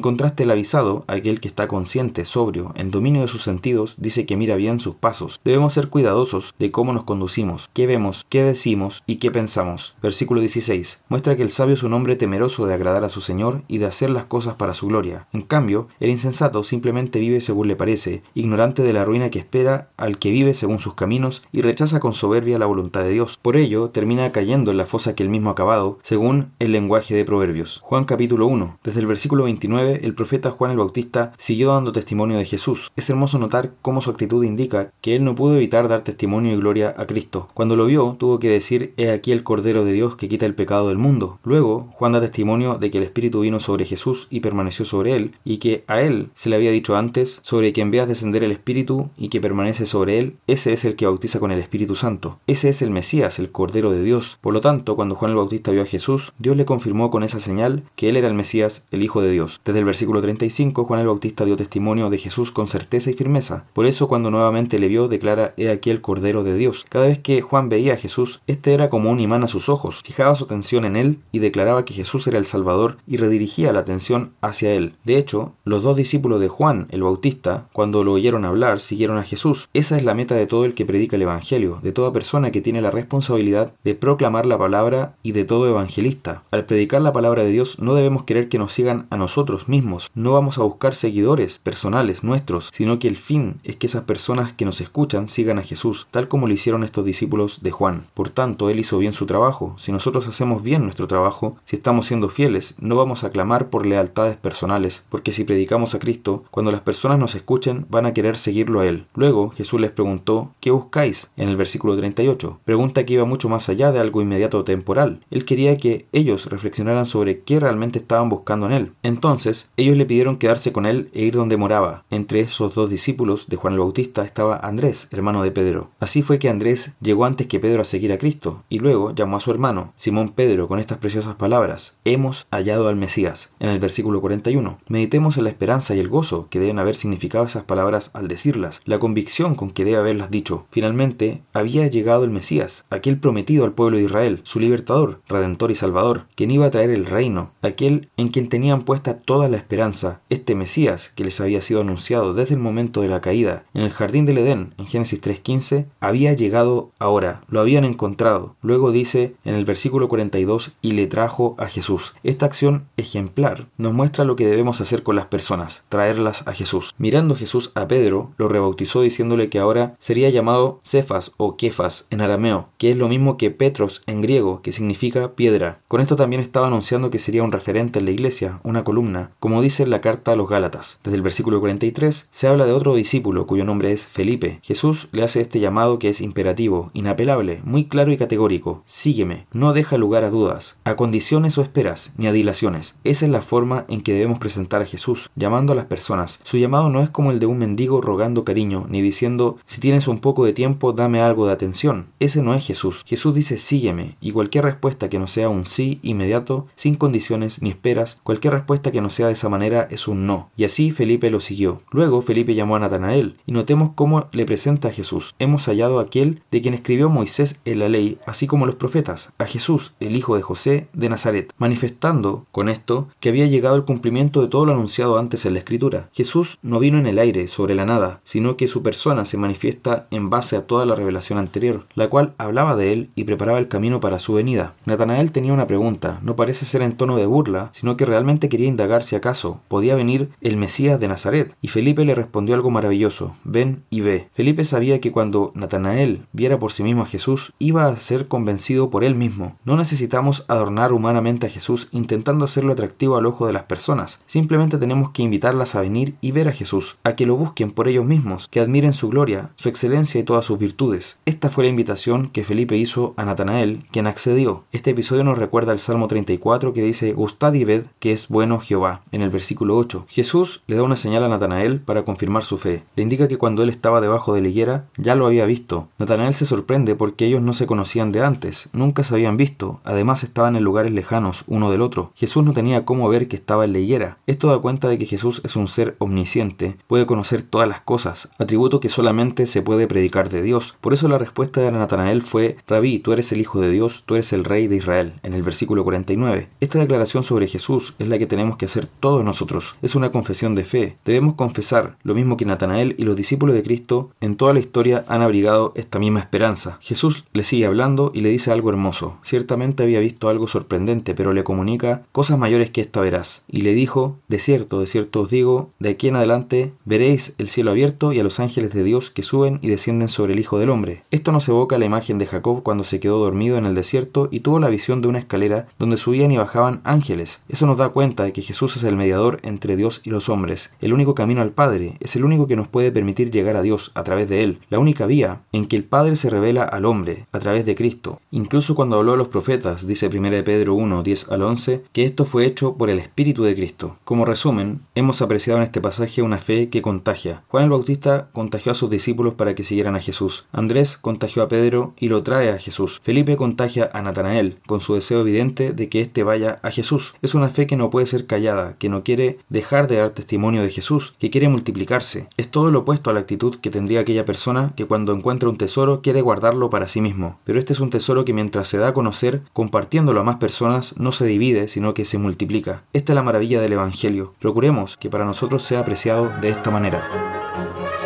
contraste, 0.00 0.44
el 0.44 0.50
avisado, 0.50 1.04
aquel 1.06 1.40
que 1.40 1.48
está 1.48 1.68
consciente, 1.68 2.24
sobrio, 2.24 2.72
en 2.76 2.90
dominio 2.90 3.22
de 3.22 3.28
sus 3.28 3.42
sentidos, 3.42 3.96
dice 3.98 4.19
que 4.26 4.36
mira 4.36 4.56
bien 4.56 4.80
sus 4.80 4.94
pasos. 4.94 5.40
Debemos 5.44 5.72
ser 5.72 5.88
cuidadosos 5.88 6.54
de 6.58 6.70
cómo 6.70 6.92
nos 6.92 7.04
conducimos, 7.04 7.70
qué 7.72 7.86
vemos, 7.86 8.26
qué 8.28 8.42
decimos 8.42 9.02
y 9.06 9.16
qué 9.16 9.30
pensamos. 9.30 9.94
Versículo 10.02 10.40
16. 10.40 11.04
Muestra 11.08 11.36
que 11.36 11.42
el 11.42 11.50
sabio 11.50 11.74
es 11.74 11.82
un 11.82 11.92
hombre 11.92 12.16
temeroso 12.16 12.66
de 12.66 12.74
agradar 12.74 13.04
a 13.04 13.08
su 13.08 13.20
Señor 13.20 13.62
y 13.68 13.78
de 13.78 13.86
hacer 13.86 14.10
las 14.10 14.24
cosas 14.24 14.54
para 14.54 14.74
su 14.74 14.86
gloria. 14.86 15.26
En 15.32 15.42
cambio, 15.42 15.88
el 16.00 16.10
insensato 16.10 16.62
simplemente 16.64 17.20
vive 17.20 17.40
según 17.40 17.68
le 17.68 17.76
parece, 17.76 18.22
ignorante 18.34 18.82
de 18.82 18.92
la 18.92 19.04
ruina 19.04 19.30
que 19.30 19.38
espera 19.38 19.90
al 19.96 20.18
que 20.18 20.30
vive 20.30 20.54
según 20.54 20.78
sus 20.78 20.94
caminos 20.94 21.42
y 21.52 21.62
rechaza 21.62 22.00
con 22.00 22.12
soberbia 22.12 22.58
la 22.58 22.66
voluntad 22.66 23.02
de 23.02 23.10
Dios. 23.10 23.38
Por 23.40 23.56
ello, 23.56 23.90
termina 23.90 24.32
cayendo 24.32 24.70
en 24.70 24.76
la 24.76 24.86
fosa 24.86 25.14
que 25.14 25.22
él 25.22 25.28
mismo 25.28 25.50
ha 25.50 25.52
acabado, 25.52 25.98
según 26.02 26.52
el 26.58 26.72
lenguaje 26.72 27.14
de 27.14 27.24
Proverbios. 27.24 27.80
Juan 27.82 28.04
capítulo 28.04 28.46
1. 28.46 28.78
Desde 28.82 29.00
el 29.00 29.06
versículo 29.06 29.44
29, 29.44 30.00
el 30.02 30.14
profeta 30.14 30.50
Juan 30.50 30.70
el 30.70 30.78
Bautista 30.78 31.32
siguió 31.38 31.72
dando 31.72 31.92
testimonio 31.92 32.38
de 32.38 32.44
Jesús. 32.44 32.92
Es 32.96 33.10
hermoso 33.10 33.38
notar 33.38 33.72
cómo 33.82 34.02
actitud 34.10 34.44
indica 34.44 34.92
que 35.00 35.16
él 35.16 35.24
no 35.24 35.34
pudo 35.34 35.56
evitar 35.56 35.88
dar 35.88 36.02
testimonio 36.02 36.52
y 36.52 36.56
gloria 36.56 36.94
a 36.96 37.06
Cristo. 37.06 37.48
Cuando 37.54 37.76
lo 37.76 37.86
vio, 37.86 38.16
tuvo 38.18 38.38
que 38.38 38.48
decir, 38.48 38.92
he 38.96 39.10
aquí 39.10 39.32
el 39.32 39.42
Cordero 39.42 39.84
de 39.84 39.92
Dios 39.92 40.16
que 40.16 40.28
quita 40.28 40.46
el 40.46 40.54
pecado 40.54 40.88
del 40.88 40.98
mundo. 40.98 41.38
Luego, 41.44 41.88
Juan 41.92 42.12
da 42.12 42.20
testimonio 42.20 42.78
de 42.78 42.90
que 42.90 42.98
el 42.98 43.04
Espíritu 43.04 43.40
vino 43.40 43.60
sobre 43.60 43.84
Jesús 43.84 44.26
y 44.30 44.40
permaneció 44.40 44.84
sobre 44.84 45.14
él, 45.16 45.32
y 45.44 45.58
que 45.58 45.84
a 45.86 46.00
él 46.02 46.30
se 46.34 46.50
le 46.50 46.56
había 46.56 46.70
dicho 46.70 46.96
antes 46.96 47.40
sobre 47.42 47.72
que 47.72 47.80
envías 47.80 48.08
descender 48.08 48.44
el 48.44 48.52
Espíritu 48.52 49.10
y 49.16 49.28
que 49.28 49.40
permanece 49.40 49.86
sobre 49.86 50.18
él, 50.18 50.36
ese 50.46 50.72
es 50.72 50.84
el 50.84 50.96
que 50.96 51.06
bautiza 51.06 51.40
con 51.40 51.52
el 51.52 51.58
Espíritu 51.58 51.94
Santo. 51.94 52.38
Ese 52.46 52.68
es 52.68 52.82
el 52.82 52.90
Mesías, 52.90 53.38
el 53.38 53.50
Cordero 53.50 53.90
de 53.90 54.02
Dios. 54.02 54.38
Por 54.40 54.52
lo 54.52 54.60
tanto, 54.60 54.96
cuando 54.96 55.14
Juan 55.14 55.30
el 55.30 55.36
Bautista 55.36 55.70
vio 55.70 55.82
a 55.82 55.86
Jesús, 55.86 56.32
Dios 56.38 56.56
le 56.56 56.64
confirmó 56.64 57.10
con 57.10 57.22
esa 57.22 57.40
señal 57.40 57.84
que 57.96 58.08
él 58.08 58.16
era 58.16 58.28
el 58.28 58.34
Mesías, 58.34 58.86
el 58.90 59.02
Hijo 59.02 59.22
de 59.22 59.30
Dios. 59.30 59.60
Desde 59.64 59.80
el 59.80 59.84
versículo 59.84 60.20
35, 60.20 60.84
Juan 60.84 61.00
el 61.00 61.06
Bautista 61.06 61.44
dio 61.44 61.56
testimonio 61.56 62.10
de 62.10 62.18
Jesús 62.18 62.52
con 62.52 62.68
certeza 62.68 63.10
y 63.10 63.14
firmeza. 63.14 63.64
Por 63.72 63.86
eso, 63.86 63.99
cuando 64.08 64.30
nuevamente 64.30 64.78
le 64.78 64.88
vio, 64.88 65.08
declara, 65.08 65.54
he 65.56 65.70
aquí 65.70 65.90
el 65.90 66.00
Cordero 66.00 66.44
de 66.44 66.56
Dios. 66.56 66.86
Cada 66.88 67.06
vez 67.06 67.18
que 67.18 67.40
Juan 67.40 67.68
veía 67.68 67.94
a 67.94 67.96
Jesús, 67.96 68.40
este 68.46 68.74
era 68.74 68.88
como 68.88 69.10
un 69.10 69.20
imán 69.20 69.44
a 69.44 69.48
sus 69.48 69.68
ojos, 69.68 70.02
fijaba 70.04 70.34
su 70.34 70.44
atención 70.44 70.84
en 70.84 70.96
él 70.96 71.18
y 71.32 71.38
declaraba 71.38 71.84
que 71.84 71.94
Jesús 71.94 72.26
era 72.26 72.38
el 72.38 72.46
Salvador 72.46 72.98
y 73.06 73.16
redirigía 73.16 73.72
la 73.72 73.80
atención 73.80 74.32
hacia 74.40 74.72
él. 74.72 74.94
De 75.04 75.16
hecho, 75.16 75.54
los 75.64 75.82
dos 75.82 75.96
discípulos 75.96 76.40
de 76.40 76.48
Juan 76.48 76.88
el 76.90 77.02
Bautista, 77.02 77.68
cuando 77.72 78.04
lo 78.04 78.12
oyeron 78.12 78.44
hablar, 78.44 78.80
siguieron 78.80 79.18
a 79.18 79.24
Jesús. 79.24 79.68
Esa 79.74 79.96
es 79.96 80.04
la 80.04 80.14
meta 80.14 80.34
de 80.34 80.46
todo 80.46 80.64
el 80.64 80.74
que 80.74 80.86
predica 80.86 81.16
el 81.16 81.22
Evangelio, 81.22 81.80
de 81.82 81.92
toda 81.92 82.12
persona 82.12 82.50
que 82.50 82.60
tiene 82.60 82.80
la 82.80 82.90
responsabilidad 82.90 83.74
de 83.84 83.94
proclamar 83.94 84.46
la 84.46 84.58
palabra 84.58 85.14
y 85.22 85.32
de 85.32 85.44
todo 85.44 85.68
evangelista. 85.68 86.42
Al 86.50 86.64
predicar 86.64 87.02
la 87.02 87.12
palabra 87.12 87.42
de 87.42 87.50
Dios 87.50 87.78
no 87.78 87.94
debemos 87.94 88.24
querer 88.24 88.48
que 88.48 88.58
nos 88.58 88.72
sigan 88.72 89.06
a 89.10 89.16
nosotros 89.16 89.68
mismos, 89.68 90.10
no 90.14 90.32
vamos 90.32 90.58
a 90.58 90.62
buscar 90.62 90.94
seguidores 90.94 91.58
personales 91.58 92.24
nuestros, 92.24 92.70
sino 92.72 92.98
que 92.98 93.08
el 93.08 93.16
fin 93.16 93.56
es 93.64 93.76
que 93.76 93.88
esas 93.90 94.04
personas 94.04 94.52
que 94.52 94.64
nos 94.64 94.80
escuchan 94.80 95.26
sigan 95.28 95.58
a 95.58 95.62
Jesús, 95.62 96.06
tal 96.10 96.28
como 96.28 96.46
lo 96.46 96.52
hicieron 96.52 96.84
estos 96.84 97.04
discípulos 97.04 97.62
de 97.62 97.70
Juan. 97.70 98.04
Por 98.14 98.28
tanto, 98.28 98.70
él 98.70 98.78
hizo 98.78 98.98
bien 98.98 99.12
su 99.12 99.26
trabajo. 99.26 99.74
Si 99.78 99.90
nosotros 99.90 100.26
hacemos 100.28 100.62
bien 100.62 100.84
nuestro 100.84 101.06
trabajo, 101.06 101.56
si 101.64 101.76
estamos 101.76 102.06
siendo 102.06 102.28
fieles, 102.28 102.76
no 102.78 102.94
vamos 102.94 103.24
a 103.24 103.30
clamar 103.30 103.68
por 103.68 103.86
lealtades 103.86 104.36
personales, 104.36 105.04
porque 105.08 105.32
si 105.32 105.44
predicamos 105.44 105.94
a 105.94 105.98
Cristo, 105.98 106.44
cuando 106.50 106.70
las 106.70 106.82
personas 106.82 107.18
nos 107.18 107.34
escuchen, 107.34 107.86
van 107.90 108.06
a 108.06 108.14
querer 108.14 108.36
seguirlo 108.36 108.80
a 108.80 108.86
Él. 108.86 109.06
Luego 109.14 109.50
Jesús 109.50 109.80
les 109.80 109.90
preguntó, 109.90 110.54
¿qué 110.60 110.70
buscáis? 110.70 111.30
En 111.36 111.48
el 111.48 111.56
versículo 111.56 111.96
38. 111.96 112.60
Pregunta 112.64 113.04
que 113.04 113.14
iba 113.14 113.24
mucho 113.24 113.48
más 113.48 113.68
allá 113.68 113.90
de 113.90 113.98
algo 113.98 114.22
inmediato 114.22 114.58
o 114.58 114.64
temporal. 114.64 115.20
Él 115.30 115.44
quería 115.44 115.76
que 115.76 116.06
ellos 116.12 116.46
reflexionaran 116.46 117.06
sobre 117.06 117.40
qué 117.40 117.58
realmente 117.58 117.98
estaban 117.98 118.28
buscando 118.28 118.66
en 118.66 118.72
Él. 118.72 118.92
Entonces, 119.02 119.70
ellos 119.76 119.96
le 119.96 120.06
pidieron 120.06 120.36
quedarse 120.36 120.72
con 120.72 120.86
Él 120.86 121.10
e 121.12 121.22
ir 121.22 121.34
donde 121.34 121.56
moraba. 121.56 122.04
Entre 122.10 122.40
esos 122.40 122.74
dos 122.74 122.88
discípulos 122.88 123.48
de 123.48 123.56
Juan 123.56 123.76
Bautista 123.80 124.22
estaba 124.22 124.56
Andrés, 124.56 125.08
hermano 125.10 125.42
de 125.42 125.50
Pedro. 125.50 125.90
Así 126.00 126.22
fue 126.22 126.38
que 126.38 126.48
Andrés 126.48 126.94
llegó 127.00 127.24
antes 127.24 127.46
que 127.46 127.60
Pedro 127.60 127.82
a 127.82 127.84
seguir 127.84 128.12
a 128.12 128.18
Cristo, 128.18 128.62
y 128.68 128.78
luego 128.78 129.14
llamó 129.14 129.36
a 129.36 129.40
su 129.40 129.50
hermano, 129.50 129.92
Simón 129.96 130.30
Pedro, 130.30 130.68
con 130.68 130.78
estas 130.78 130.98
preciosas 130.98 131.34
palabras, 131.34 131.96
hemos 132.04 132.46
hallado 132.50 132.88
al 132.88 132.96
Mesías. 132.96 133.52
En 133.58 133.70
el 133.70 133.80
versículo 133.80 134.20
41. 134.20 134.78
Meditemos 134.88 135.36
en 135.36 135.44
la 135.44 135.50
esperanza 135.50 135.94
y 135.94 135.98
el 135.98 136.08
gozo 136.08 136.46
que 136.50 136.60
deben 136.60 136.78
haber 136.78 136.94
significado 136.94 137.44
esas 137.44 137.64
palabras 137.64 138.10
al 138.14 138.28
decirlas, 138.28 138.80
la 138.84 138.98
convicción 138.98 139.54
con 139.54 139.70
que 139.70 139.84
debe 139.84 139.96
haberlas 139.96 140.30
dicho. 140.30 140.66
Finalmente, 140.70 141.42
había 141.52 141.86
llegado 141.86 142.24
el 142.24 142.30
Mesías, 142.30 142.84
aquel 142.90 143.18
prometido 143.18 143.64
al 143.64 143.72
pueblo 143.72 143.96
de 143.96 144.04
Israel, 144.04 144.40
su 144.44 144.60
libertador, 144.60 145.20
redentor 145.28 145.70
y 145.70 145.74
salvador, 145.74 146.26
quien 146.34 146.50
iba 146.50 146.66
a 146.66 146.70
traer 146.70 146.90
el 146.90 147.06
reino, 147.06 147.52
aquel 147.62 148.08
en 148.16 148.28
quien 148.28 148.48
tenían 148.48 148.82
puesta 148.82 149.14
toda 149.14 149.48
la 149.48 149.56
esperanza, 149.56 150.20
este 150.28 150.54
Mesías 150.54 151.12
que 151.14 151.24
les 151.24 151.40
había 151.40 151.62
sido 151.62 151.80
anunciado 151.80 152.34
desde 152.34 152.54
el 152.54 152.60
momento 152.60 153.02
de 153.02 153.08
la 153.08 153.20
caída 153.20 153.64
en 153.74 153.82
el 153.82 153.90
jardín 153.90 154.26
del 154.26 154.38
Edén, 154.38 154.74
en 154.78 154.86
Génesis 154.86 155.20
3.15, 155.20 155.86
había 156.00 156.32
llegado 156.32 156.90
ahora, 156.98 157.42
lo 157.48 157.60
habían 157.60 157.84
encontrado. 157.84 158.56
Luego 158.62 158.92
dice 158.92 159.34
en 159.44 159.54
el 159.54 159.64
versículo 159.64 160.08
42, 160.08 160.72
y 160.82 160.92
le 160.92 161.06
trajo 161.06 161.54
a 161.58 161.66
Jesús. 161.66 162.14
Esta 162.22 162.46
acción 162.46 162.86
ejemplar 162.96 163.68
nos 163.78 163.92
muestra 163.92 164.24
lo 164.24 164.36
que 164.36 164.46
debemos 164.46 164.80
hacer 164.80 165.02
con 165.02 165.16
las 165.16 165.26
personas, 165.26 165.84
traerlas 165.88 166.46
a 166.46 166.52
Jesús. 166.52 166.94
Mirando 166.98 167.34
Jesús 167.34 167.72
a 167.74 167.88
Pedro, 167.88 168.32
lo 168.36 168.48
rebautizó 168.48 169.02
diciéndole 169.02 169.48
que 169.48 169.58
ahora 169.58 169.94
sería 169.98 170.30
llamado 170.30 170.80
Cefas 170.82 171.32
o 171.36 171.56
Kefas 171.56 172.06
en 172.10 172.20
arameo, 172.20 172.68
que 172.78 172.90
es 172.90 172.96
lo 172.96 173.08
mismo 173.08 173.36
que 173.36 173.50
Petros 173.50 174.02
en 174.06 174.20
griego, 174.20 174.62
que 174.62 174.72
significa 174.72 175.32
piedra. 175.32 175.80
Con 175.88 176.00
esto 176.00 176.16
también 176.16 176.42
estaba 176.42 176.66
anunciando 176.66 177.10
que 177.10 177.18
sería 177.18 177.42
un 177.42 177.52
referente 177.52 177.98
en 177.98 178.04
la 178.06 178.10
iglesia, 178.10 178.60
una 178.62 178.84
columna, 178.84 179.32
como 179.38 179.62
dice 179.62 179.82
en 179.82 179.90
la 179.90 180.00
carta 180.00 180.32
a 180.32 180.36
los 180.36 180.48
Gálatas. 180.48 180.98
Desde 181.02 181.16
el 181.16 181.22
versículo 181.22 181.60
43 181.60 182.28
se 182.30 182.48
habla 182.48 182.66
de 182.66 182.72
otro 182.72 182.94
discípulo 182.94 183.46
cuyo 183.46 183.59
nombre 183.64 183.92
es 183.92 184.06
Felipe. 184.06 184.60
Jesús 184.62 185.08
le 185.12 185.22
hace 185.22 185.40
este 185.40 185.60
llamado 185.60 185.98
que 185.98 186.08
es 186.08 186.20
imperativo, 186.20 186.90
inapelable, 186.94 187.60
muy 187.64 187.84
claro 187.84 188.12
y 188.12 188.16
categórico. 188.16 188.82
Sígueme, 188.84 189.46
no 189.52 189.72
deja 189.72 189.98
lugar 189.98 190.24
a 190.24 190.30
dudas, 190.30 190.78
a 190.84 190.96
condiciones 190.96 191.58
o 191.58 191.62
esperas, 191.62 192.12
ni 192.16 192.26
a 192.26 192.32
dilaciones. 192.32 192.98
Esa 193.04 193.26
es 193.26 193.32
la 193.32 193.42
forma 193.42 193.84
en 193.88 194.00
que 194.00 194.12
debemos 194.12 194.38
presentar 194.38 194.82
a 194.82 194.86
Jesús, 194.86 195.30
llamando 195.36 195.72
a 195.72 195.76
las 195.76 195.86
personas. 195.86 196.40
Su 196.42 196.58
llamado 196.58 196.90
no 196.90 197.02
es 197.02 197.10
como 197.10 197.30
el 197.30 197.40
de 197.40 197.46
un 197.46 197.58
mendigo 197.58 198.00
rogando 198.00 198.44
cariño, 198.44 198.86
ni 198.88 199.02
diciendo, 199.02 199.58
si 199.66 199.80
tienes 199.80 200.08
un 200.08 200.20
poco 200.20 200.44
de 200.44 200.52
tiempo, 200.52 200.92
dame 200.92 201.20
algo 201.20 201.46
de 201.46 201.52
atención. 201.52 202.06
Ese 202.20 202.42
no 202.42 202.54
es 202.54 202.66
Jesús. 202.66 203.04
Jesús 203.06 203.34
dice, 203.34 203.58
sígueme, 203.58 204.16
y 204.20 204.32
cualquier 204.32 204.64
respuesta 204.64 205.08
que 205.08 205.18
no 205.18 205.26
sea 205.26 205.48
un 205.48 205.66
sí 205.66 205.98
inmediato, 206.02 206.66
sin 206.74 206.94
condiciones 206.94 207.62
ni 207.62 207.70
esperas, 207.70 208.20
cualquier 208.22 208.54
respuesta 208.54 208.92
que 208.92 209.00
no 209.00 209.10
sea 209.10 209.26
de 209.26 209.34
esa 209.34 209.48
manera 209.48 209.88
es 209.90 210.08
un 210.08 210.26
no. 210.26 210.50
Y 210.56 210.64
así 210.64 210.90
Felipe 210.90 211.30
lo 211.30 211.40
siguió. 211.40 211.82
Luego 211.90 212.20
Felipe 212.22 212.54
llamó 212.54 212.76
a 212.76 212.80
Natanael, 212.80 213.36
y 213.50 213.52
notemos 213.52 213.90
cómo 213.96 214.28
le 214.30 214.46
presenta 214.46 214.88
a 214.88 214.92
Jesús. 214.92 215.34
Hemos 215.40 215.66
hallado 215.66 215.98
a 215.98 216.02
aquel 216.02 216.40
de 216.52 216.60
quien 216.60 216.72
escribió 216.72 217.10
Moisés 217.10 217.60
en 217.64 217.80
la 217.80 217.88
ley, 217.88 218.18
así 218.24 218.46
como 218.46 218.64
los 218.64 218.76
profetas, 218.76 219.32
a 219.38 219.44
Jesús, 219.44 219.92
el 219.98 220.14
hijo 220.14 220.36
de 220.36 220.42
José 220.42 220.86
de 220.92 221.08
Nazaret, 221.08 221.52
manifestando 221.58 222.46
con 222.52 222.68
esto 222.68 223.08
que 223.18 223.28
había 223.28 223.46
llegado 223.46 223.74
el 223.74 223.84
cumplimiento 223.84 224.40
de 224.40 224.46
todo 224.46 224.66
lo 224.66 224.72
anunciado 224.72 225.18
antes 225.18 225.46
en 225.46 225.54
la 225.54 225.58
Escritura. 225.58 226.10
Jesús 226.12 226.58
no 226.62 226.78
vino 226.78 226.96
en 226.98 227.08
el 227.08 227.18
aire, 227.18 227.48
sobre 227.48 227.74
la 227.74 227.84
nada, 227.84 228.20
sino 228.22 228.56
que 228.56 228.68
su 228.68 228.84
persona 228.84 229.24
se 229.24 229.36
manifiesta 229.36 230.06
en 230.12 230.30
base 230.30 230.54
a 230.54 230.66
toda 230.68 230.86
la 230.86 230.94
revelación 230.94 231.36
anterior, 231.36 231.86
la 231.96 232.08
cual 232.08 232.34
hablaba 232.38 232.76
de 232.76 232.92
él 232.92 233.10
y 233.16 233.24
preparaba 233.24 233.58
el 233.58 233.66
camino 233.66 233.98
para 233.98 234.20
su 234.20 234.34
venida. 234.34 234.74
Natanael 234.84 235.32
tenía 235.32 235.52
una 235.52 235.66
pregunta, 235.66 236.20
no 236.22 236.36
parece 236.36 236.66
ser 236.66 236.82
en 236.82 236.92
tono 236.92 237.16
de 237.16 237.26
burla, 237.26 237.70
sino 237.72 237.96
que 237.96 238.06
realmente 238.06 238.48
quería 238.48 238.68
indagar 238.68 239.02
si 239.02 239.16
acaso 239.16 239.60
podía 239.66 239.96
venir 239.96 240.30
el 240.40 240.56
Mesías 240.56 241.00
de 241.00 241.08
Nazaret, 241.08 241.56
y 241.60 241.66
Felipe 241.66 242.04
le 242.04 242.14
respondió 242.14 242.54
algo 242.54 242.70
maravilloso, 242.70 243.34
ven 243.44 243.84
y 243.90 244.00
ve. 244.00 244.28
Felipe 244.32 244.64
sabía 244.64 245.00
que 245.00 245.12
cuando 245.12 245.52
Natanael 245.54 246.26
viera 246.32 246.58
por 246.58 246.72
sí 246.72 246.82
mismo 246.82 247.02
a 247.02 247.06
Jesús, 247.06 247.52
iba 247.58 247.86
a 247.86 247.96
ser 247.96 248.28
convencido 248.28 248.90
por 248.90 249.04
él 249.04 249.14
mismo. 249.14 249.56
No 249.64 249.76
necesitamos 249.76 250.44
adornar 250.48 250.92
humanamente 250.92 251.46
a 251.46 251.50
Jesús 251.50 251.88
intentando 251.92 252.44
hacerlo 252.44 252.72
atractivo 252.72 253.16
al 253.16 253.26
ojo 253.26 253.46
de 253.46 253.52
las 253.52 253.64
personas, 253.64 254.22
simplemente 254.26 254.78
tenemos 254.78 255.10
que 255.10 255.22
invitarlas 255.22 255.74
a 255.74 255.80
venir 255.80 256.16
y 256.20 256.32
ver 256.32 256.48
a 256.48 256.52
Jesús, 256.52 256.98
a 257.04 257.14
que 257.16 257.26
lo 257.26 257.36
busquen 257.36 257.70
por 257.70 257.88
ellos 257.88 258.04
mismos, 258.04 258.48
que 258.48 258.60
admiren 258.60 258.92
su 258.92 259.08
gloria, 259.08 259.50
su 259.56 259.68
excelencia 259.68 260.20
y 260.20 260.24
todas 260.24 260.44
sus 260.44 260.58
virtudes. 260.58 261.18
Esta 261.24 261.50
fue 261.50 261.64
la 261.64 261.70
invitación 261.70 262.28
que 262.28 262.44
Felipe 262.44 262.76
hizo 262.76 263.14
a 263.16 263.24
Natanael, 263.24 263.84
quien 263.90 264.06
accedió. 264.06 264.64
Este 264.72 264.90
episodio 264.90 265.24
nos 265.24 265.38
recuerda 265.38 265.72
el 265.72 265.78
Salmo 265.78 266.08
34 266.08 266.72
que 266.72 266.82
dice, 266.82 267.12
Gustad 267.12 267.54
y 267.54 267.64
ved 267.64 267.86
que 267.98 268.12
es 268.12 268.28
bueno 268.28 268.60
Jehová, 268.60 269.02
en 269.12 269.22
el 269.22 269.30
versículo 269.30 269.76
8. 269.76 270.06
Jesús 270.08 270.62
le 270.66 270.76
da 270.76 270.82
una 270.82 270.96
señal 270.96 271.24
a 271.24 271.28
Natanael 271.28 271.80
para 271.80 272.02
confirmar 272.02 272.44
su 272.44 272.58
fe. 272.58 272.84
Le 272.96 273.02
indica 273.02 273.28
que 273.30 273.38
cuando 273.38 273.62
él 273.62 273.70
estaba 273.70 274.02
debajo 274.02 274.34
de 274.34 274.42
la 274.42 274.48
higuera 274.48 274.88
ya 274.98 275.14
lo 275.14 275.26
había 275.26 275.46
visto. 275.46 275.88
Natanael 275.98 276.34
se 276.34 276.44
sorprende 276.44 276.94
porque 276.94 277.24
ellos 277.24 277.40
no 277.40 277.54
se 277.54 277.66
conocían 277.66 278.12
de 278.12 278.22
antes, 278.22 278.68
nunca 278.72 279.04
se 279.04 279.14
habían 279.14 279.36
visto, 279.36 279.80
además 279.84 280.24
estaban 280.24 280.56
en 280.56 280.64
lugares 280.64 280.92
lejanos 280.92 281.44
uno 281.46 281.70
del 281.70 281.80
otro. 281.80 282.12
Jesús 282.14 282.44
no 282.44 282.52
tenía 282.52 282.84
cómo 282.84 283.08
ver 283.08 283.28
que 283.28 283.36
estaba 283.36 283.64
en 283.64 283.72
la 283.72 283.78
higuera. 283.78 284.18
Esto 284.26 284.48
da 284.48 284.58
cuenta 284.58 284.88
de 284.88 284.98
que 284.98 285.06
Jesús 285.06 285.40
es 285.44 285.56
un 285.56 285.68
ser 285.68 285.96
omnisciente, 285.98 286.76
puede 286.86 287.06
conocer 287.06 287.42
todas 287.42 287.68
las 287.68 287.80
cosas, 287.80 288.28
atributo 288.38 288.80
que 288.80 288.88
solamente 288.88 289.46
se 289.46 289.62
puede 289.62 289.86
predicar 289.86 290.28
de 290.28 290.42
Dios. 290.42 290.76
Por 290.80 290.92
eso 290.92 291.08
la 291.08 291.18
respuesta 291.18 291.60
de 291.60 291.70
Natanael 291.70 292.22
fue, 292.22 292.56
Rabí, 292.66 292.98
tú 292.98 293.12
eres 293.12 293.32
el 293.32 293.40
Hijo 293.40 293.60
de 293.60 293.70
Dios, 293.70 294.02
tú 294.06 294.14
eres 294.14 294.32
el 294.32 294.44
Rey 294.44 294.66
de 294.66 294.76
Israel, 294.76 295.14
en 295.22 295.34
el 295.34 295.42
versículo 295.42 295.84
49. 295.84 296.48
Esta 296.60 296.78
declaración 296.78 297.22
sobre 297.22 297.46
Jesús 297.46 297.94
es 297.98 298.08
la 298.08 298.18
que 298.18 298.26
tenemos 298.26 298.56
que 298.56 298.66
hacer 298.66 298.86
todos 298.86 299.24
nosotros. 299.24 299.76
Es 299.82 299.94
una 299.94 300.10
confesión 300.10 300.54
de 300.54 300.64
fe. 300.64 300.96
Debemos 301.04 301.34
confesar, 301.34 301.96
lo 302.02 302.14
mismo 302.14 302.36
que 302.36 302.44
Natanael 302.44 302.94
y 302.98 303.04
los 303.04 303.16
discípulos 303.20 303.54
de 303.54 303.62
Cristo 303.62 304.10
en 304.20 304.36
toda 304.36 304.54
la 304.54 304.60
historia 304.60 305.04
han 305.06 305.20
abrigado 305.20 305.72
esta 305.76 305.98
misma 305.98 306.20
esperanza. 306.20 306.78
Jesús 306.80 307.24
le 307.34 307.42
sigue 307.42 307.66
hablando 307.66 308.10
y 308.14 308.20
le 308.20 308.30
dice 308.30 308.50
algo 308.50 308.70
hermoso. 308.70 309.18
Ciertamente 309.22 309.82
había 309.82 310.00
visto 310.00 310.28
algo 310.30 310.46
sorprendente, 310.46 311.14
pero 311.14 311.34
le 311.34 311.44
comunica 311.44 312.02
cosas 312.12 312.38
mayores 312.38 312.70
que 312.70 312.80
esta 312.80 313.00
verás. 313.00 313.44
Y 313.46 313.60
le 313.60 313.74
dijo, 313.74 314.16
de 314.28 314.38
cierto, 314.38 314.80
de 314.80 314.86
cierto 314.86 315.20
os 315.20 315.30
digo, 315.30 315.70
de 315.78 315.90
aquí 315.90 316.08
en 316.08 316.16
adelante 316.16 316.72
veréis 316.86 317.34
el 317.36 317.48
cielo 317.48 317.72
abierto 317.72 318.12
y 318.12 318.20
a 318.20 318.24
los 318.24 318.40
ángeles 318.40 318.72
de 318.72 318.84
Dios 318.84 319.10
que 319.10 319.22
suben 319.22 319.58
y 319.60 319.68
descienden 319.68 320.08
sobre 320.08 320.32
el 320.32 320.40
Hijo 320.40 320.58
del 320.58 320.70
Hombre. 320.70 321.04
Esto 321.10 321.30
nos 321.30 321.46
evoca 321.48 321.78
la 321.78 321.84
imagen 321.84 322.18
de 322.18 322.26
Jacob 322.26 322.62
cuando 322.62 322.84
se 322.84 323.00
quedó 323.00 323.18
dormido 323.18 323.58
en 323.58 323.66
el 323.66 323.74
desierto 323.74 324.28
y 324.30 324.40
tuvo 324.40 324.58
la 324.58 324.70
visión 324.70 325.02
de 325.02 325.08
una 325.08 325.18
escalera 325.18 325.68
donde 325.78 325.98
subían 325.98 326.32
y 326.32 326.38
bajaban 326.38 326.80
ángeles. 326.84 327.42
Eso 327.48 327.66
nos 327.66 327.78
da 327.78 327.90
cuenta 327.90 328.24
de 328.24 328.32
que 328.32 328.42
Jesús 328.42 328.76
es 328.76 328.84
el 328.84 328.96
mediador 328.96 329.40
entre 329.42 329.76
Dios 329.76 330.00
y 330.04 330.10
los 330.10 330.28
hombres, 330.28 330.70
el 330.80 330.94
único 330.94 331.14
camino 331.14 331.42
al 331.42 331.52
Padre, 331.52 331.96
es 332.00 332.16
el 332.16 332.24
único 332.24 332.46
que 332.46 332.56
nos 332.56 332.68
puede 332.68 332.92
llegar 333.14 333.56
a 333.56 333.62
Dios 333.62 333.92
a 333.94 334.04
través 334.04 334.28
de 334.28 334.44
Él, 334.44 334.60
la 334.70 334.78
única 334.78 335.06
vía 335.06 335.42
en 335.52 335.64
que 335.64 335.76
el 335.76 335.84
Padre 335.84 336.16
se 336.16 336.30
revela 336.30 336.64
al 336.64 336.84
hombre, 336.84 337.26
a 337.32 337.38
través 337.38 337.66
de 337.66 337.74
Cristo. 337.74 338.20
Incluso 338.30 338.74
cuando 338.74 338.96
habló 338.96 339.12
a 339.12 339.16
los 339.16 339.28
profetas, 339.28 339.86
dice 339.86 340.08
1 340.08 340.44
Pedro 340.44 340.74
1, 340.74 341.02
10 341.02 341.28
al 341.30 341.42
11, 341.42 341.82
que 341.92 342.04
esto 342.04 342.24
fue 342.24 342.46
hecho 342.46 342.74
por 342.74 342.90
el 342.90 342.98
Espíritu 342.98 343.42
de 343.42 343.54
Cristo. 343.54 343.96
Como 344.04 344.24
resumen, 344.24 344.80
hemos 344.94 345.22
apreciado 345.22 345.58
en 345.58 345.64
este 345.64 345.80
pasaje 345.80 346.22
una 346.22 346.38
fe 346.38 346.68
que 346.68 346.82
contagia. 346.82 347.42
Juan 347.48 347.64
el 347.64 347.70
Bautista 347.70 348.28
contagió 348.32 348.72
a 348.72 348.74
sus 348.74 348.90
discípulos 348.90 349.34
para 349.34 349.54
que 349.54 349.64
siguieran 349.64 349.96
a 349.96 350.00
Jesús. 350.00 350.46
Andrés 350.52 350.96
contagió 350.96 351.42
a 351.42 351.48
Pedro 351.48 351.94
y 351.98 352.08
lo 352.08 352.22
trae 352.22 352.50
a 352.50 352.58
Jesús. 352.58 353.00
Felipe 353.02 353.36
contagia 353.36 353.90
a 353.92 354.02
Natanael, 354.02 354.58
con 354.66 354.80
su 354.80 354.94
deseo 354.94 355.20
evidente 355.20 355.72
de 355.72 355.88
que 355.88 356.00
éste 356.00 356.22
vaya 356.22 356.58
a 356.62 356.70
Jesús. 356.70 357.14
Es 357.22 357.34
una 357.34 357.48
fe 357.48 357.66
que 357.66 357.76
no 357.76 357.90
puede 357.90 358.06
ser 358.06 358.26
callada, 358.26 358.76
que 358.78 358.88
no 358.88 359.02
quiere 359.02 359.38
dejar 359.48 359.88
de 359.88 359.96
dar 359.96 360.10
testimonio 360.10 360.62
de 360.62 360.70
Jesús, 360.70 361.14
que 361.18 361.30
quiere 361.30 361.48
multiplicarse. 361.48 362.28
Es 362.36 362.48
todo 362.48 362.70
lo 362.70 362.84
a 362.90 363.12
la 363.12 363.20
actitud 363.20 363.56
que 363.56 363.70
tendría 363.70 364.00
aquella 364.00 364.24
persona 364.24 364.72
que 364.76 364.86
cuando 364.86 365.14
encuentra 365.14 365.48
un 365.48 365.56
tesoro 365.56 366.02
quiere 366.02 366.22
guardarlo 366.22 366.70
para 366.70 366.88
sí 366.88 367.00
mismo. 367.00 367.38
Pero 367.44 367.58
este 367.58 367.72
es 367.72 367.80
un 367.80 367.90
tesoro 367.90 368.24
que 368.24 368.32
mientras 368.32 368.68
se 368.68 368.78
da 368.78 368.88
a 368.88 368.94
conocer, 368.94 369.42
compartiéndolo 369.52 370.20
a 370.20 370.24
más 370.24 370.36
personas, 370.36 370.94
no 370.98 371.12
se 371.12 371.26
divide, 371.26 371.68
sino 371.68 371.94
que 371.94 372.04
se 372.04 372.18
multiplica. 372.18 372.82
Esta 372.92 373.12
es 373.12 373.14
la 373.14 373.22
maravilla 373.22 373.60
del 373.60 373.74
Evangelio. 373.74 374.34
Procuremos 374.40 374.96
que 374.96 375.10
para 375.10 375.24
nosotros 375.24 375.62
sea 375.62 375.80
apreciado 375.80 376.30
de 376.40 376.48
esta 376.48 376.70
manera. 376.70 377.99